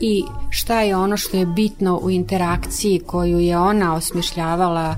i 0.00 0.24
šta 0.54 0.80
je 0.80 0.96
ono 0.96 1.16
što 1.16 1.36
je 1.36 1.46
bitno 1.46 1.98
u 2.02 2.10
interakciji 2.10 3.00
koju 3.06 3.38
je 3.38 3.58
ona 3.58 3.94
osmišljavala 3.94 4.96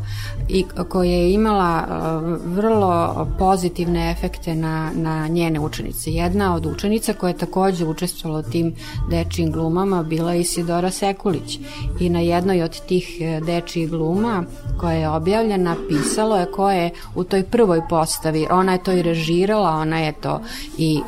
i 0.49 0.65
koja 0.89 1.11
je 1.11 1.33
imala 1.33 1.83
uh, 1.83 2.55
vrlo 2.55 3.27
pozitivne 3.39 4.11
efekte 4.11 4.55
na, 4.55 4.91
na 4.95 5.29
njene 5.29 5.61
učenice. 5.61 6.11
Jedna 6.11 6.55
od 6.55 6.67
učenica 6.67 7.13
koja 7.13 7.31
je 7.31 7.39
takođe 7.39 7.87
učestvovala 7.87 8.41
u 8.49 8.51
tim 8.51 8.75
dečijim 9.11 9.53
glumama 9.53 10.03
bila 10.03 10.33
je 10.33 10.41
Isidora 10.41 10.91
Sekulić 10.91 11.59
i 12.01 12.09
na 12.09 12.21
jednoj 12.21 12.63
od 12.63 12.81
tih 12.81 13.19
uh, 13.21 13.47
dečijih 13.47 13.91
gluma 13.91 14.45
koja 14.81 14.93
je 14.93 15.09
objavljena 15.09 15.77
pisalo 15.89 16.37
je 16.37 16.47
ko 16.47 16.71
je 16.71 16.91
u 17.15 17.25
toj 17.25 17.43
prvoj 17.43 17.81
postavi, 17.89 18.47
ona 18.51 18.73
je 18.73 18.83
to 18.83 18.93
i 18.93 19.03
režirala, 19.03 19.71
ona 19.71 19.99
je 19.99 20.13
to 20.13 20.41
i 20.79 21.01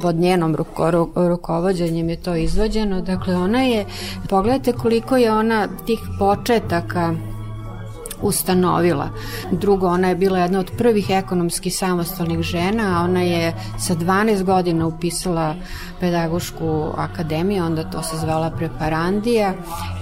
pod 0.00 0.14
njenom 0.14 0.56
ruko, 0.56 0.90
rukovodđenjem 1.14 2.08
je 2.08 2.16
to 2.16 2.34
izvođeno, 2.34 3.00
dakle 3.00 3.36
ona 3.36 3.62
je, 3.62 3.84
pogledajte 4.28 4.72
koliko 4.72 5.16
je 5.16 5.32
ona 5.32 5.68
tih 5.86 6.00
početaka 6.18 7.14
ustanovila. 8.22 9.08
Drugo, 9.50 9.88
ona 9.88 10.08
je 10.08 10.14
bila 10.14 10.38
jedna 10.38 10.60
od 10.60 10.70
prvih 10.78 11.10
ekonomski 11.10 11.70
samostalnih 11.70 12.42
žena, 12.42 12.98
a 12.98 13.04
ona 13.04 13.22
je 13.22 13.54
sa 13.78 13.94
12 13.94 14.42
godina 14.42 14.86
upisala 14.86 15.54
pedagošku 16.00 16.92
akademiju, 16.96 17.64
onda 17.64 17.90
to 17.90 18.02
se 18.02 18.16
zvala 18.16 18.50
preparandija 18.50 19.54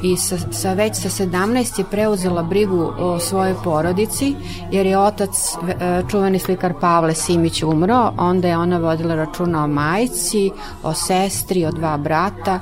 i 0.03 0.17
sa, 0.17 0.37
sa 0.51 0.73
već 0.73 0.97
sa 0.97 1.09
17 1.09 1.79
je 1.79 1.85
preuzela 1.85 2.43
brigu 2.43 2.93
o 2.99 3.19
svojoj 3.19 3.55
porodici, 3.65 4.35
jer 4.73 4.87
je 4.87 4.99
otac, 4.99 5.31
e, 5.69 6.03
čuveni 6.11 6.39
slikar 6.39 6.75
Pavle 6.81 7.15
Simić 7.15 7.63
umro, 7.63 8.13
onda 8.19 8.49
je 8.49 8.59
ona 8.59 8.79
vodila 8.79 9.15
računa 9.15 9.65
o 9.65 9.69
majci, 9.69 10.51
o 10.83 10.95
sestri, 10.95 11.67
o 11.67 11.71
dva 11.71 11.97
brata 11.97 12.61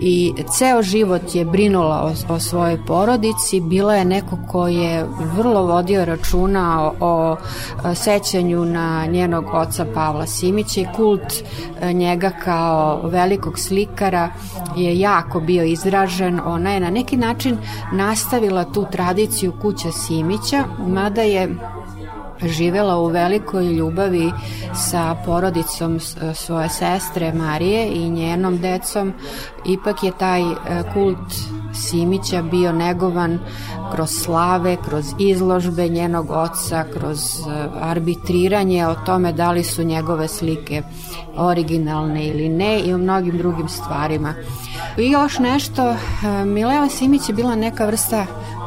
i 0.00 0.34
ceo 0.58 0.82
život 0.82 1.34
je 1.34 1.44
brinula 1.44 2.12
o, 2.28 2.34
o 2.34 2.38
svojoj 2.40 2.86
porodici, 2.86 3.60
bila 3.60 3.94
je 3.94 4.04
neko 4.04 4.38
ko 4.48 4.68
je 4.68 5.06
vrlo 5.36 5.62
vodio 5.62 6.04
računa 6.04 6.90
o, 7.00 7.36
o 7.84 7.94
sećanju 7.94 8.64
na 8.64 9.06
njenog 9.06 9.44
oca 9.52 9.86
Pavla 9.94 10.26
Simića 10.26 10.80
i 10.80 10.86
kult 10.96 11.32
e, 11.80 11.92
njega 11.92 12.30
kao 12.44 13.00
velikog 13.04 13.58
slikara 13.58 14.30
je 14.76 14.98
jako 14.98 15.40
bio 15.40 15.64
izražen. 15.64 16.40
Ona 16.62 16.72
je 16.72 16.80
na 16.80 16.90
neki 16.90 17.16
način 17.16 17.58
nastavila 17.92 18.64
tu 18.64 18.86
tradiciju 18.90 19.52
kuća 19.62 19.92
Simića, 19.92 20.64
mada 20.86 21.22
je 21.22 21.56
živela 22.42 22.98
u 22.98 23.06
velikoj 23.06 23.64
ljubavi 23.64 24.32
sa 24.74 25.16
porodicom 25.26 26.00
svoje 26.34 26.68
sestre 26.68 27.32
Marije 27.32 27.88
i 27.92 28.10
njenom 28.10 28.58
decom, 28.58 29.12
ipak 29.66 30.02
je 30.02 30.12
taj 30.18 30.42
e, 30.42 30.54
kult 30.94 31.61
Simića 31.74 32.42
bio 32.42 32.72
negovan 32.72 33.38
kroz 33.92 34.10
slave, 34.10 34.76
kroz 34.84 35.04
izložbe 35.18 35.88
njenog 35.88 36.30
oca, 36.30 36.84
kroz 36.92 37.18
e, 37.18 37.68
arbitriranje 37.80 38.86
o 38.86 38.94
tome 38.94 39.32
da 39.32 39.50
li 39.50 39.64
su 39.64 39.82
njegove 39.82 40.28
slike 40.28 40.82
originalne 41.36 42.26
ili 42.26 42.48
ne 42.48 42.80
i 42.80 42.94
o 42.94 42.98
mnogim 42.98 43.38
drugim 43.38 43.68
stvarima. 43.68 44.34
I 44.98 45.10
još 45.10 45.38
nešto, 45.38 45.88
e, 45.90 45.96
Mileva 46.44 46.88
Simić 46.88 47.28
je 47.28 47.34
bila 47.34 47.54
neka 47.54 47.86
vrsta 47.86 48.26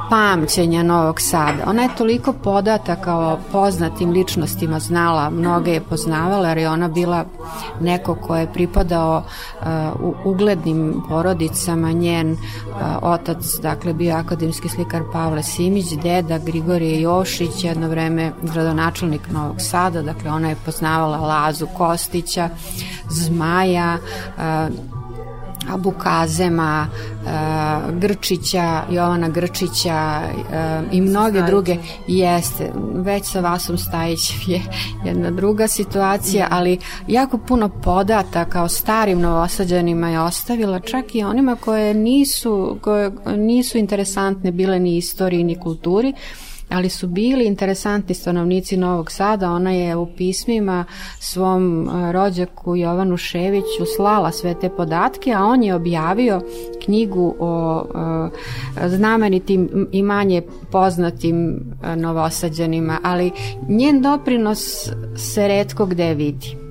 pamćenja 0.09 0.83
Novog 0.83 1.21
Sada. 1.21 1.63
Ona 1.67 1.83
je 1.83 1.95
toliko 1.97 2.33
podataka 2.33 3.17
o 3.17 3.37
poznatim 3.51 4.11
ličnostima 4.11 4.79
znala, 4.79 5.29
mnoge 5.29 5.71
je 5.71 5.81
poznavala, 5.81 6.47
jer 6.47 6.57
je 6.57 6.69
ona 6.69 6.87
bila 6.87 7.25
neko 7.81 8.15
ko 8.15 8.35
je 8.35 8.53
pripadao 8.53 9.23
uh, 9.23 9.67
u 10.01 10.15
uglednim 10.25 11.03
porodicama, 11.09 11.91
njen 11.91 12.31
uh, 12.31 12.37
otac, 13.01 13.37
dakle, 13.61 13.93
bio 13.93 14.15
akademski 14.15 14.69
slikar 14.69 15.01
Pavle 15.13 15.43
Simić, 15.43 15.85
deda 16.03 16.37
Grigorije 16.37 17.01
Jošić, 17.01 17.63
jedno 17.63 17.87
vreme 17.87 18.31
gradonačelnik 18.41 19.31
Novog 19.31 19.61
Sada, 19.61 20.01
dakle, 20.01 20.31
ona 20.31 20.49
je 20.49 20.57
poznavala 20.65 21.17
Lazu 21.17 21.67
Kostića, 21.77 22.49
Zmaja, 23.09 23.97
uh, 24.37 24.94
Abu 25.69 25.91
Kazema, 25.91 26.87
uh, 26.89 27.99
Grčića, 27.99 28.83
Jovana 28.91 29.29
Grčića 29.29 30.21
uh, 30.21 30.93
i 30.93 31.01
mnoge 31.01 31.39
Stajić. 31.39 31.47
druge 31.47 31.77
jeste, 32.07 32.71
već 32.93 33.25
sa 33.25 33.39
Vasom 33.39 33.77
Stajić 33.77 34.47
je 34.47 34.61
jedna 35.05 35.31
druga 35.31 35.67
situacija, 35.67 36.47
ali 36.51 36.79
jako 37.07 37.37
puno 37.37 37.69
podataka 37.69 38.63
o 38.63 38.67
starim 38.67 39.19
novosađanima 39.19 40.09
je 40.09 40.19
ostavila, 40.19 40.79
čak 40.79 41.15
i 41.15 41.23
onima 41.23 41.55
koje 41.55 41.93
nisu, 41.93 42.77
koje 42.81 43.11
nisu 43.37 43.77
interesantne 43.77 44.51
bile 44.51 44.79
ni 44.79 44.97
istoriji 44.97 45.43
ni 45.43 45.59
kulturi, 45.59 46.13
ali 46.69 46.89
su 46.89 47.07
bili 47.07 47.45
interesantni 47.45 48.15
stanovnici 48.15 48.77
Novog 48.77 49.11
Sada. 49.11 49.51
Ona 49.51 49.71
je 49.71 49.95
u 49.95 50.05
pismima 50.05 50.85
svom 51.19 51.89
e, 51.89 52.11
rođaku 52.11 52.75
Jovanu 52.75 53.17
Ševiću 53.17 53.85
slala 53.95 54.31
sve 54.31 54.59
te 54.59 54.69
podatke, 54.69 55.33
a 55.33 55.43
on 55.43 55.63
je 55.63 55.75
objavio 55.75 56.41
knjigu 56.85 57.35
o 57.39 57.83
e, 58.83 58.89
znamenitim 58.89 59.87
i 59.91 60.03
manje 60.03 60.41
poznatim 60.71 61.55
e, 61.55 61.95
novosađanima, 61.95 62.99
ali 63.03 63.31
njen 63.69 64.01
doprinos 64.01 64.89
se 65.17 65.47
redko 65.47 65.85
gde 65.85 66.13
vidi. 66.13 66.64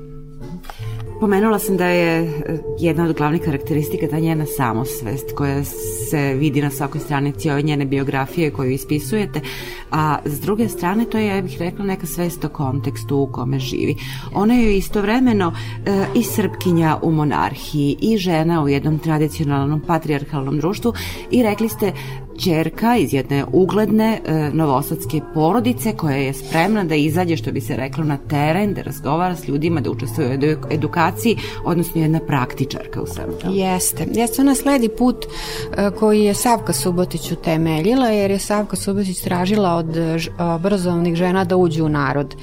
Pomenula 1.20 1.58
sam 1.58 1.76
da 1.76 1.86
je 1.86 2.22
e, 2.22 2.58
jedna 2.78 3.04
od 3.04 3.16
glavnih 3.16 3.42
karakteristika 3.42 4.06
ta 4.08 4.18
njena 4.18 4.46
samosvest 4.46 5.32
koja 5.36 5.64
se 6.10 6.34
vidi 6.34 6.62
na 6.62 6.70
svakoj 6.70 7.00
stranici 7.00 7.50
ove 7.50 7.62
njene 7.62 7.84
biografije 7.84 8.50
koju 8.50 8.70
ispisujete, 8.70 9.40
a 9.90 10.18
s 10.24 10.40
druge 10.40 10.68
strane 10.68 11.04
to 11.04 11.18
je, 11.18 11.26
ja 11.26 11.42
bih 11.42 11.56
rekla, 11.58 11.84
neka 11.84 12.06
svest 12.06 12.44
o 12.44 12.48
kontekstu 12.48 13.16
u 13.16 13.26
kome 13.26 13.58
živi. 13.58 13.96
Ona 14.34 14.54
je 14.54 14.76
istovremeno 14.76 15.52
e, 15.86 16.04
i 16.14 16.22
srpkinja 16.22 16.98
u 17.02 17.10
monarhiji 17.10 17.96
i 18.00 18.16
žena 18.16 18.62
u 18.62 18.68
jednom 18.68 18.98
tradicionalnom 18.98 19.80
patrijarhalnom 19.80 20.58
društvu 20.58 20.92
i 21.30 21.42
rekli 21.42 21.68
ste 21.68 21.92
čerka 22.38 22.96
iz 22.96 23.14
jedne 23.14 23.44
ugledne 23.52 24.20
e, 24.24 24.50
novosadske 24.52 25.20
porodice 25.34 25.92
koja 25.92 26.16
je 26.16 26.32
spremna 26.32 26.84
da 26.84 26.94
izađe, 26.94 27.36
što 27.36 27.52
bi 27.52 27.60
se 27.60 27.76
reklo, 27.76 28.04
na 28.04 28.16
teren, 28.16 28.74
da 28.74 28.82
razgovara 28.82 29.36
s 29.36 29.48
ljudima, 29.48 29.80
da 29.80 29.90
učestvuje 29.90 30.56
u 30.68 30.72
edukaciji, 30.72 31.36
odnosno 31.64 32.00
jedna 32.00 32.20
praktičarka 32.20 33.02
u 33.02 33.06
svemu. 33.06 33.32
Jeste. 33.44 34.06
Jeste, 34.14 34.42
ona 34.42 34.54
sledi 34.54 34.88
put 34.88 35.24
e, 35.24 35.90
koji 35.90 36.24
je 36.24 36.34
Savka 36.34 36.72
Subotić 36.72 37.32
utemeljila, 37.32 38.08
jer 38.08 38.30
je 38.30 38.38
Savka 38.38 38.76
Subotić 38.76 39.20
tražila 39.20 39.74
od 39.74 39.96
e, 39.96 40.18
obrazovnih 40.38 41.14
žena 41.14 41.44
da 41.44 41.56
uđu 41.56 41.84
u 41.84 41.88
narod 41.88 42.36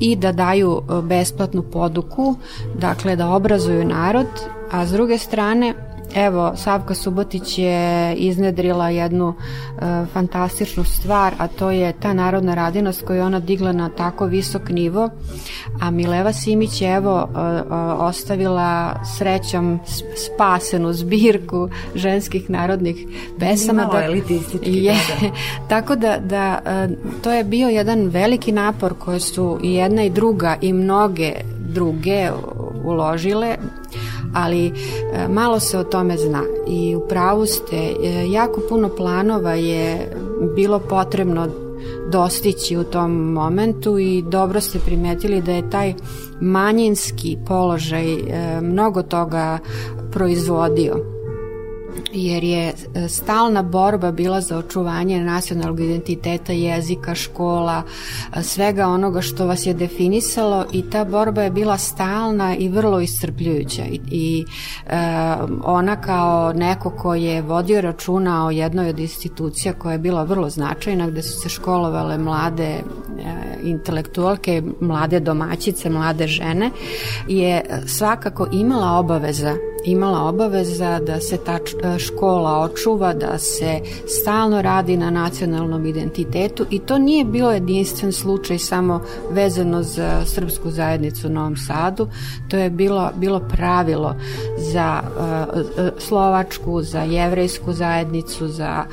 i 0.00 0.16
da 0.16 0.32
daju 0.32 0.80
e, 0.82 1.02
besplatnu 1.02 1.62
poduku, 1.62 2.36
dakle 2.78 3.16
da 3.16 3.30
obrazuju 3.30 3.84
narod, 3.84 4.26
a 4.70 4.86
s 4.86 4.90
druge 4.90 5.18
strane 5.18 5.74
Evo, 6.14 6.52
Savka 6.56 6.94
Subotić 6.94 7.58
je 7.58 8.14
iznedrila 8.14 8.88
jednu 8.88 9.34
e, 9.34 10.06
fantastičnu 10.12 10.84
stvar, 10.84 11.34
a 11.38 11.48
to 11.48 11.70
je 11.70 11.92
ta 11.92 12.12
narodna 12.12 12.54
radinost 12.54 13.02
koju 13.06 13.22
ona 13.22 13.40
digla 13.40 13.72
na 13.72 13.88
tako 13.88 14.26
visok 14.26 14.68
nivo, 14.68 15.10
a 15.80 15.90
Mileva 15.90 16.32
Simić 16.32 16.80
je 16.80 16.94
evo 16.94 17.28
e, 17.36 17.38
e, 17.38 17.74
ostavila 17.98 19.00
srećom 19.18 19.80
spasenu 20.26 20.92
zbirku 20.92 21.68
ženskih 21.94 22.50
narodnih 22.50 23.06
pesama. 23.38 23.84
Da, 23.92 24.04
elitistički. 24.04 24.72
Je, 24.72 24.92
da, 24.92 25.28
da. 25.28 25.34
tako 25.74 25.96
da, 25.96 26.18
da 26.18 26.60
e, 26.66 26.88
to 27.22 27.32
je 27.32 27.44
bio 27.44 27.68
jedan 27.68 28.08
veliki 28.08 28.52
napor 28.52 28.94
koje 28.98 29.20
su 29.20 29.58
i 29.62 29.74
jedna 29.74 30.02
i 30.04 30.10
druga 30.10 30.56
i 30.60 30.72
mnoge 30.72 31.32
druge 31.74 32.30
uložile 32.84 33.56
ali 34.34 34.66
e, 34.66 34.72
malo 35.28 35.60
se 35.60 35.78
o 35.78 35.84
tome 35.84 36.16
zna. 36.16 36.42
I 36.68 36.96
u 36.96 37.08
pravu 37.08 37.46
ste, 37.46 37.76
e, 37.76 38.30
jako 38.30 38.60
puno 38.68 38.88
planova 38.88 39.52
je 39.52 40.16
bilo 40.56 40.78
potrebno 40.78 41.48
dostići 42.10 42.76
u 42.76 42.84
tom 42.84 43.32
momentu 43.32 43.98
i 43.98 44.22
dobro 44.22 44.60
ste 44.60 44.78
primetili 44.78 45.42
da 45.42 45.52
je 45.52 45.70
taj 45.70 45.94
manjinski 46.40 47.38
položaj 47.46 48.14
e, 48.14 48.60
mnogo 48.60 49.02
toga 49.02 49.58
proizvodio 50.12 51.13
jer 52.12 52.44
je 52.44 52.68
e, 52.94 53.08
stalna 53.08 53.62
borba 53.62 54.12
bila 54.12 54.40
za 54.40 54.58
očuvanje 54.58 55.24
nacionalnog 55.24 55.80
identiteta, 55.80 56.52
jezika, 56.52 57.14
škola, 57.14 57.82
e, 58.36 58.42
svega 58.42 58.86
onoga 58.86 59.20
što 59.20 59.46
vas 59.46 59.66
je 59.66 59.74
definisalo 59.74 60.64
i 60.72 60.90
ta 60.90 61.04
borba 61.04 61.42
je 61.42 61.50
bila 61.50 61.78
stalna 61.78 62.56
i 62.56 62.68
vrlo 62.68 63.00
iscrpljujuća. 63.00 63.82
I, 63.84 64.00
i 64.10 64.44
e, 64.86 64.96
ona 65.64 66.00
kao 66.00 66.52
neko 66.52 66.90
ko 66.90 67.14
je 67.14 67.42
vodio 67.42 67.80
računa 67.80 68.46
o 68.46 68.50
jednoj 68.50 68.88
od 68.88 68.98
institucija 68.98 69.72
koja 69.72 69.92
je 69.92 69.98
bila 69.98 70.22
vrlo 70.24 70.50
značajna 70.50 71.06
gde 71.06 71.22
su 71.22 71.40
se 71.40 71.48
školovale 71.48 72.18
mlade 72.18 72.64
e, 72.64 72.82
intelektualke, 73.62 74.62
mlade 74.80 75.20
domaćice, 75.20 75.90
mlade 75.90 76.26
žene 76.26 76.70
je 77.28 77.62
svakako 77.86 78.46
imala 78.52 78.98
obaveza 78.98 79.54
imala 79.84 80.28
obaveza 80.28 81.00
da 81.00 81.20
se 81.20 81.36
ta 81.36 81.58
e, 81.58 81.98
škola 81.98 82.60
očuva, 82.60 83.14
da 83.14 83.38
se 83.38 83.80
stalno 84.06 84.62
radi 84.62 84.96
na 84.96 85.10
nacionalnom 85.10 85.86
identitetu 85.86 86.66
i 86.70 86.78
to 86.78 86.98
nije 86.98 87.24
bio 87.24 87.50
jedinstven 87.50 88.12
slučaj 88.12 88.58
samo 88.58 89.00
vezano 89.30 89.82
za 89.82 90.24
srpsku 90.26 90.70
zajednicu 90.70 91.26
u 91.26 91.30
Novom 91.30 91.56
Sadu, 91.56 92.08
to 92.48 92.56
je 92.56 92.70
bilo, 92.70 93.10
bilo 93.16 93.40
pravilo 93.40 94.14
za 94.58 95.00
uh, 95.02 95.84
slovačku, 95.98 96.82
za 96.82 97.00
jevrejsku 97.00 97.72
zajednicu, 97.72 98.48
za 98.48 98.84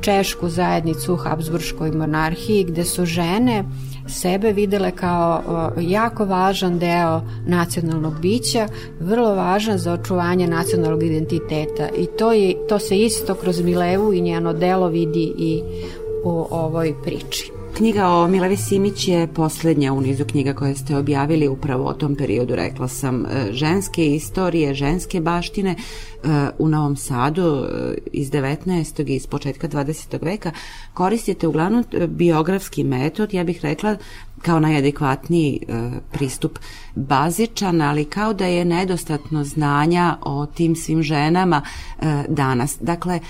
češku 0.00 0.48
zajednicu 0.48 1.14
u 1.14 1.16
Habsburškoj 1.16 1.92
monarhiji, 1.92 2.64
gde 2.64 2.84
su 2.84 3.04
žene 3.04 3.64
sebe 4.10 4.52
videle 4.52 4.90
kao 4.90 5.42
jako 5.80 6.24
važan 6.24 6.78
deo 6.78 7.20
nacionalnog 7.46 8.20
bića, 8.20 8.68
vrlo 9.00 9.34
važan 9.34 9.78
za 9.78 9.92
očuvanje 9.92 10.46
nacionalnog 10.46 11.02
identiteta 11.02 11.88
i 11.98 12.06
to, 12.18 12.32
je, 12.32 12.66
to 12.68 12.78
se 12.78 12.98
isto 12.98 13.34
kroz 13.34 13.60
Milevu 13.60 14.12
i 14.12 14.20
njeno 14.20 14.52
delo 14.52 14.88
vidi 14.88 15.32
i 15.38 15.62
u 16.24 16.46
ovoj 16.50 16.94
priči. 17.04 17.59
Knjiga 17.76 18.08
o 18.08 18.28
Milevi 18.28 18.56
Simić 18.56 19.08
je 19.08 19.26
poslednja 19.26 19.92
u 19.92 20.00
nizu 20.00 20.24
knjiga 20.24 20.54
koje 20.54 20.74
ste 20.74 20.96
objavili 20.96 21.48
upravo 21.48 21.84
o 21.84 21.92
tom 21.92 22.16
periodu, 22.16 22.54
rekla 22.56 22.88
sam, 22.88 23.26
e, 23.26 23.52
ženske 23.52 24.06
istorije, 24.06 24.74
ženske 24.74 25.20
baštine 25.20 25.70
e, 25.70 25.76
u 26.58 26.68
Novom 26.68 26.96
Sadu 26.96 27.42
e, 27.42 27.94
iz 28.12 28.30
19. 28.30 29.10
i 29.10 29.14
iz 29.14 29.26
početka 29.26 29.68
20. 29.68 30.24
veka. 30.24 30.52
Koristite 30.94 31.48
uglavnom 31.48 31.84
biografski 32.08 32.84
metod, 32.84 33.34
ja 33.34 33.44
bih 33.44 33.60
rekla 33.62 33.96
kao 34.42 34.60
najadekvatniji 34.60 35.60
pristup 36.12 36.58
bazičan, 36.94 37.80
ali 37.80 38.04
kao 38.04 38.34
da 38.34 38.46
je 38.46 38.64
nedostatno 38.64 39.44
znanja 39.44 40.16
o 40.22 40.46
tim 40.46 40.76
svim 40.76 41.02
ženama 41.02 41.62
danas. 42.28 42.78
Dakle, 42.80 43.20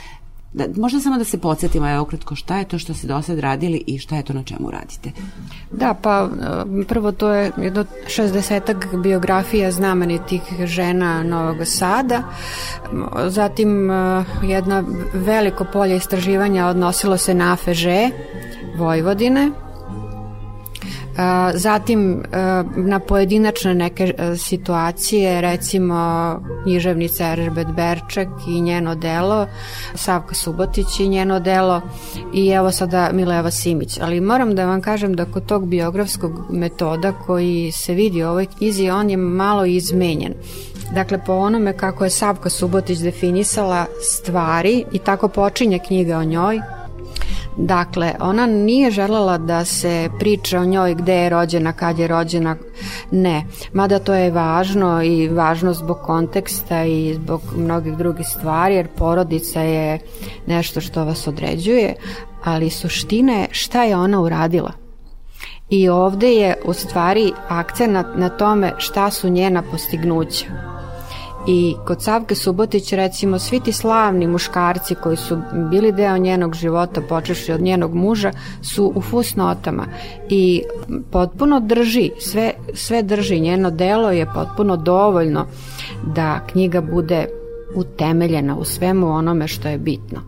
Da, 0.52 0.64
možda 0.76 1.00
samo 1.00 1.18
da 1.18 1.24
se 1.24 1.38
podsjetimo, 1.38 1.90
evo 1.90 2.02
ukratko, 2.02 2.34
šta 2.34 2.58
je 2.58 2.64
to 2.64 2.78
što 2.78 2.94
ste 2.94 3.06
do 3.06 3.22
sad 3.22 3.38
radili 3.38 3.84
i 3.86 3.98
šta 3.98 4.16
je 4.16 4.22
to 4.22 4.32
na 4.32 4.42
čemu 4.42 4.70
radite? 4.70 5.10
Da, 5.70 5.94
pa 6.02 6.28
e, 6.82 6.84
prvo 6.84 7.12
to 7.12 7.30
je 7.30 7.52
jedno 7.56 7.84
60 8.06 9.02
biografija 9.02 9.70
znamenitih 9.70 10.42
žena 10.64 11.22
Novog 11.22 11.56
Sada, 11.64 12.22
zatim 13.26 13.90
e, 13.90 14.24
jedna 14.42 14.84
veliko 15.14 15.64
polje 15.72 15.96
istraživanja 15.96 16.66
odnosilo 16.66 17.16
se 17.16 17.34
na 17.34 17.56
Feže, 17.56 18.10
Vojvodine, 18.76 19.50
Zatim 21.54 22.22
na 22.76 22.98
pojedinačne 22.98 23.74
neke 23.74 24.14
situacije, 24.36 25.40
recimo 25.40 26.40
književnica 26.62 27.32
Eržbet 27.32 27.66
Berček 27.76 28.28
i 28.48 28.60
njeno 28.60 28.94
delo, 28.94 29.46
Savka 29.94 30.34
Subotić 30.34 31.00
i 31.00 31.08
njeno 31.08 31.40
delo 31.40 31.80
i 32.34 32.48
evo 32.48 32.70
sada 32.70 33.10
Mileva 33.12 33.50
Simić. 33.50 33.98
Ali 34.02 34.20
moram 34.20 34.54
da 34.54 34.66
vam 34.66 34.80
kažem 34.80 35.14
da 35.14 35.24
kod 35.24 35.46
tog 35.46 35.66
biografskog 35.66 36.32
metoda 36.50 37.12
koji 37.12 37.72
se 37.72 37.94
vidi 37.94 38.24
u 38.24 38.28
ovoj 38.28 38.46
knjizi, 38.46 38.90
on 38.90 39.10
je 39.10 39.16
malo 39.16 39.64
izmenjen. 39.64 40.34
Dakle, 40.94 41.18
po 41.26 41.32
onome 41.32 41.72
kako 41.76 42.04
je 42.04 42.10
Savka 42.10 42.50
Subotić 42.50 42.98
definisala 42.98 43.86
stvari 44.02 44.84
i 44.92 44.98
tako 44.98 45.28
počinje 45.28 45.78
knjiga 45.78 46.18
o 46.18 46.24
njoj, 46.24 46.60
Dakle, 47.56 48.14
ona 48.20 48.46
nije 48.46 48.90
želela 48.90 49.38
da 49.38 49.64
se 49.64 50.08
priča 50.18 50.60
o 50.60 50.64
njoj 50.64 50.94
gde 50.94 51.14
je 51.14 51.28
rođena, 51.28 51.72
kad 51.72 51.98
je 51.98 52.08
rođena, 52.08 52.56
ne. 53.10 53.44
Mada 53.72 53.98
to 53.98 54.14
je 54.14 54.30
važno 54.30 55.02
i 55.02 55.28
važno 55.28 55.72
zbog 55.72 55.98
konteksta 56.02 56.84
i 56.84 57.14
zbog 57.14 57.40
mnogih 57.56 57.96
drugih 57.96 58.26
stvari, 58.26 58.74
jer 58.74 58.88
porodica 58.88 59.60
je 59.60 59.98
nešto 60.46 60.80
što 60.80 61.04
vas 61.04 61.26
određuje, 61.26 61.94
ali 62.44 62.70
suština 62.70 63.32
je 63.32 63.48
šta 63.50 63.84
je 63.84 63.96
ona 63.96 64.20
uradila. 64.20 64.72
I 65.70 65.88
ovde 65.88 66.32
je 66.32 66.56
u 66.64 66.72
stvari 66.72 67.32
akcenat 67.48 68.06
na 68.16 68.28
tome 68.28 68.72
šta 68.78 69.10
su 69.10 69.28
njena 69.28 69.62
postignuća 69.62 70.79
I 71.46 71.74
kod 71.86 72.02
Savke 72.02 72.34
Subotić 72.34 72.92
recimo 72.92 73.38
svi 73.38 73.60
ti 73.60 73.72
slavni 73.72 74.26
muškarci 74.26 74.94
koji 74.94 75.16
su 75.16 75.38
bili 75.70 75.92
deo 75.92 76.18
njenog 76.18 76.54
života 76.54 77.00
počeši 77.08 77.52
od 77.52 77.60
njenog 77.60 77.94
muža 77.94 78.32
su 78.62 78.92
u 78.94 79.00
fusnotama 79.00 79.86
i 80.28 80.62
potpuno 81.10 81.60
drži, 81.60 82.10
sve, 82.18 82.52
sve 82.74 83.02
drži, 83.02 83.40
njeno 83.40 83.70
delo 83.70 84.10
je 84.10 84.32
potpuno 84.34 84.76
dovoljno 84.76 85.46
da 86.14 86.40
knjiga 86.46 86.80
bude 86.80 87.26
utemeljena 87.74 88.56
u 88.56 88.64
svemu 88.64 89.10
onome 89.10 89.48
što 89.48 89.68
je 89.68 89.78
bitno. 89.78 90.20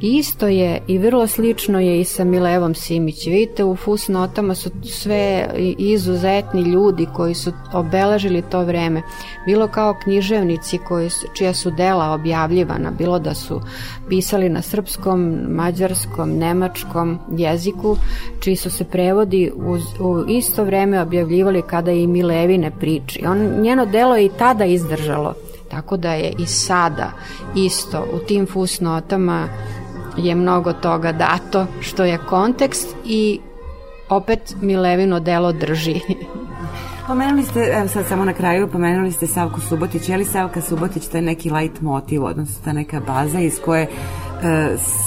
Isto 0.00 0.48
je 0.48 0.80
i 0.86 0.98
vrlo 0.98 1.26
slično 1.26 1.80
je 1.80 2.00
i 2.00 2.04
sa 2.04 2.24
Milevom 2.24 2.74
Simić. 2.74 3.26
Vidite, 3.26 3.64
u 3.64 3.76
fusnotama 3.76 4.54
su 4.54 4.70
sve 4.82 5.48
izuzetni 5.78 6.62
ljudi 6.62 7.06
koji 7.14 7.34
su 7.34 7.52
obeležili 7.72 8.42
to 8.42 8.64
vreme. 8.64 9.02
Bilo 9.46 9.68
kao 9.68 9.94
književnici 10.02 10.78
koji, 10.78 11.10
čija 11.34 11.54
su 11.54 11.70
dela 11.70 12.10
objavljivana, 12.10 12.90
bilo 12.90 13.18
da 13.18 13.34
su 13.34 13.60
pisali 14.08 14.48
na 14.48 14.62
srpskom, 14.62 15.38
mađarskom, 15.48 16.30
nemačkom 16.30 17.18
jeziku, 17.36 17.96
čiji 18.40 18.56
su 18.56 18.70
se 18.70 18.84
prevodi 18.84 19.52
u, 19.54 19.78
u 20.04 20.24
isto 20.28 20.64
vreme 20.64 21.00
objavljivali 21.00 21.62
kada 21.62 21.92
i 21.92 22.06
Milevine 22.06 22.70
priči. 22.80 23.26
On, 23.26 23.38
njeno 23.60 23.86
delo 23.86 24.16
je 24.16 24.24
i 24.24 24.30
tada 24.38 24.64
izdržalo. 24.64 25.34
Tako 25.68 25.96
da 25.96 26.12
je 26.12 26.32
i 26.38 26.46
sada 26.46 27.12
isto 27.56 28.06
u 28.12 28.18
tim 28.18 28.46
fusnotama 28.46 29.48
je 30.16 30.34
mnogo 30.34 30.72
toga 30.72 31.12
dato 31.12 31.66
što 31.80 32.04
je 32.04 32.18
kontekst 32.18 32.96
i 33.04 33.40
opet 34.08 34.56
Milevino 34.60 35.20
delo 35.20 35.52
drži. 35.52 36.00
Pomenuli 37.06 37.42
ste, 37.42 37.60
evo 37.60 37.88
sad 37.88 38.06
samo 38.06 38.24
na 38.24 38.32
kraju, 38.32 38.68
pomenuli 38.68 39.12
ste 39.12 39.26
Savku 39.26 39.60
Subotić. 39.60 40.08
Je 40.08 40.16
li 40.16 40.24
Savka 40.24 40.60
Subotić 40.60 41.06
taj 41.06 41.22
neki 41.22 41.50
light 41.50 41.80
motiv, 41.80 42.24
odnosno 42.24 42.64
ta 42.64 42.72
neka 42.72 43.00
baza 43.00 43.40
iz 43.40 43.60
koje 43.64 43.82
e, 43.82 43.88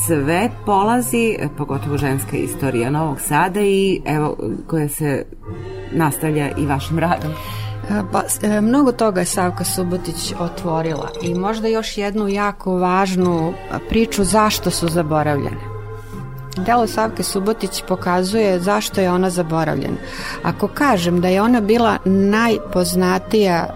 sve 0.06 0.50
polazi, 0.66 1.38
pogotovo 1.58 1.98
ženska 1.98 2.38
istorija 2.38 2.90
Novog 2.90 3.22
Sada 3.22 3.62
i 3.62 4.02
evo 4.06 4.38
koja 4.68 4.90
se 4.90 5.26
nastavlja 5.92 6.50
i 6.58 6.66
vašim 6.66 7.00
radom? 7.00 7.32
Pa, 8.12 8.24
e, 8.42 8.62
mnogo 8.62 8.92
toga 8.92 9.20
je 9.20 9.26
Savka 9.26 9.64
Subotić 9.64 10.34
otvorila 10.40 11.10
i 11.22 11.36
možda 11.36 11.68
još 11.68 11.98
jednu 11.98 12.28
jako 12.28 12.76
važnu 12.76 13.54
priču 13.90 14.24
zašto 14.24 14.72
su 14.72 14.88
zaboravljene. 14.88 15.78
Delo 16.66 16.88
Savke 16.88 17.24
Subotić 17.24 17.84
pokazuje 17.88 18.60
zašto 18.60 19.02
je 19.02 19.12
ona 19.12 19.30
zaboravljena. 19.30 19.98
Ako 20.44 20.68
kažem 20.68 21.22
da 21.22 21.28
je 21.28 21.42
ona 21.42 21.62
bila 21.62 21.98
najpoznatija 22.06 23.68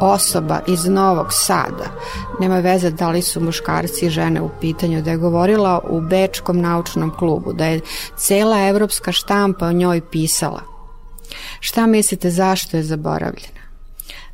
osoba 0.00 0.60
iz 0.66 0.86
Novog 0.86 1.26
Sada, 1.30 1.84
nema 2.40 2.58
veze 2.58 2.90
da 2.90 3.10
li 3.10 3.22
su 3.22 3.40
muškarci 3.40 4.06
i 4.06 4.10
žene 4.10 4.40
u 4.40 4.50
pitanju, 4.60 5.02
da 5.02 5.10
je 5.10 5.16
govorila 5.16 5.80
u 5.88 6.00
Bečkom 6.00 6.60
naučnom 6.60 7.16
klubu, 7.18 7.52
da 7.52 7.66
je 7.66 7.80
cela 8.16 8.68
evropska 8.68 9.12
štampa 9.12 9.66
o 9.66 9.72
njoj 9.72 10.00
pisala. 10.00 10.60
Šta 11.60 11.86
mislite 11.86 12.30
zašto 12.30 12.76
je 12.76 12.82
zaboravljena? 12.82 13.59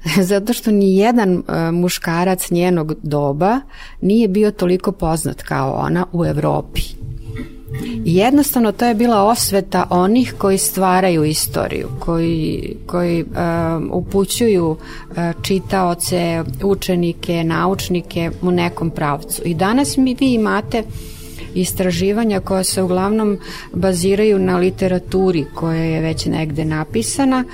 Zato 0.31 0.53
što 0.53 0.71
ni 0.71 0.97
jedan 0.97 1.35
e, 1.35 1.71
muškarac 1.71 2.51
njenog 2.51 2.95
doba 3.03 3.61
nije 4.01 4.29
bio 4.29 4.51
toliko 4.51 4.93
poznat 4.93 5.43
kao 5.43 5.73
ona 5.73 6.07
u 6.13 6.25
Evropi. 6.25 6.83
I 8.05 8.17
jednostavno 8.17 8.73
to 8.73 8.87
je 8.87 8.95
bila 8.95 9.23
osveta 9.23 9.87
onih 9.91 10.35
koji 10.39 10.59
stvaraju 10.59 11.25
istoriju, 11.25 11.89
koji, 11.99 12.77
koji 12.87 13.25
um, 13.25 13.91
upućuju 13.93 14.71
uh, 14.71 15.17
čitaoce, 15.43 16.45
učenike, 16.63 17.45
naučnike 17.45 18.31
u 18.43 18.51
nekom 18.51 18.91
pravcu. 18.91 19.43
I 19.45 19.55
danas 19.55 19.97
mi 19.97 20.17
vi 20.21 20.33
imate 20.33 20.79
uh, 20.79 21.16
istraživanja 21.61 22.41
koja 22.41 22.65
se 22.65 22.83
uglavnom 22.83 23.39
baziraju 23.73 24.39
na 24.39 24.57
literaturi 24.57 25.47
koja 25.55 25.83
je 25.83 26.01
već 26.01 26.27
negde 26.27 26.65
napisana, 26.65 27.45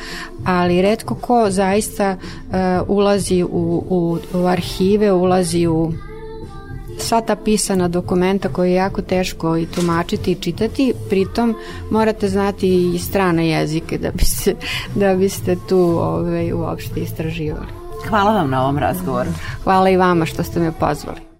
ali 0.44 0.82
redko 0.82 1.14
ko 1.14 1.50
zaista 1.50 2.16
uh, 2.16 2.54
ulazi 2.88 3.42
u, 3.42 3.84
u, 3.88 4.18
u 4.34 4.46
arhive, 4.46 5.12
ulazi 5.12 5.66
u 5.66 5.92
sva 6.98 7.20
ta 7.20 7.36
pisana 7.36 7.88
dokumenta 7.88 8.48
koje 8.48 8.70
je 8.70 8.74
jako 8.74 9.02
teško 9.02 9.56
i 9.56 9.66
tumačiti 9.66 10.32
i 10.32 10.34
čitati, 10.34 10.94
pritom 11.08 11.54
morate 11.90 12.28
znati 12.28 12.94
i 12.94 12.98
strane 12.98 13.48
jezike 13.48 13.98
da 13.98 14.10
biste, 14.10 14.54
da 14.94 15.14
biste 15.14 15.56
tu 15.68 15.78
ovaj, 15.78 16.52
uopšte 16.52 17.00
istraživali. 17.00 17.66
Hvala 18.08 18.32
vam 18.32 18.50
na 18.50 18.62
ovom 18.62 18.78
razgovoru. 18.78 19.30
Hvala 19.64 19.90
i 19.90 19.96
vama 19.96 20.26
što 20.26 20.42
ste 20.42 20.60
me 20.60 20.72
pozvali. 20.72 21.31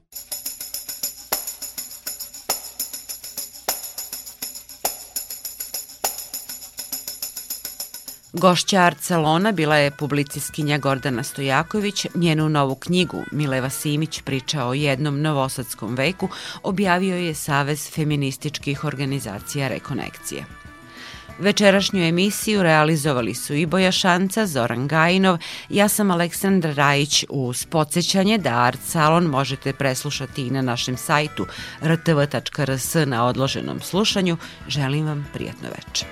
Gošća 8.33 8.81
Art 8.81 9.01
Salona 9.01 9.53
bila 9.53 9.77
je 9.77 9.91
publiciskinja 9.91 10.79
Gordana 10.79 11.23
Stojaković. 11.23 12.07
Njenu 12.15 12.49
novu 12.49 12.75
knjigu 12.75 13.25
Mileva 13.33 13.71
Simić 13.71 14.23
priča 14.23 14.65
o 14.65 14.75
jednom 14.75 15.21
novosadskom 15.21 15.95
veku 15.95 16.29
objavio 16.63 17.17
je 17.17 17.35
Savez 17.35 17.91
feminističkih 17.91 18.85
organizacija 18.85 19.69
Rekonekcije. 19.69 20.45
Večerašnju 21.39 22.03
emisiju 22.03 22.63
realizovali 22.63 23.35
su 23.35 23.55
i 23.55 23.67
Boja 23.67 23.93
Šanca, 23.93 24.47
Zoran 24.47 24.89
Gajinov, 24.89 25.39
ja 25.69 25.89
sam 25.89 26.11
Aleksandra 26.11 26.73
Rajić 26.73 27.25
uz 27.29 27.67
podsjećanje 27.67 28.39
da 28.39 28.51
Art 28.51 28.81
Salon 28.87 29.25
možete 29.25 29.73
preslušati 29.73 30.47
i 30.47 30.51
na 30.51 30.63
našem 30.63 30.97
sajtu 30.97 31.47
rtv.rs 31.83 32.95
na 33.07 33.27
odloženom 33.27 33.81
slušanju. 33.81 34.37
Želim 34.69 35.07
vam 35.07 35.29
prijatno 35.33 35.69
večer. 35.69 36.09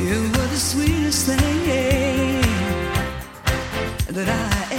You 0.00 0.22
were 0.22 0.48
the 0.48 0.56
sweetest 0.56 1.26
thing 1.26 2.40
that 4.08 4.28
I 4.28 4.69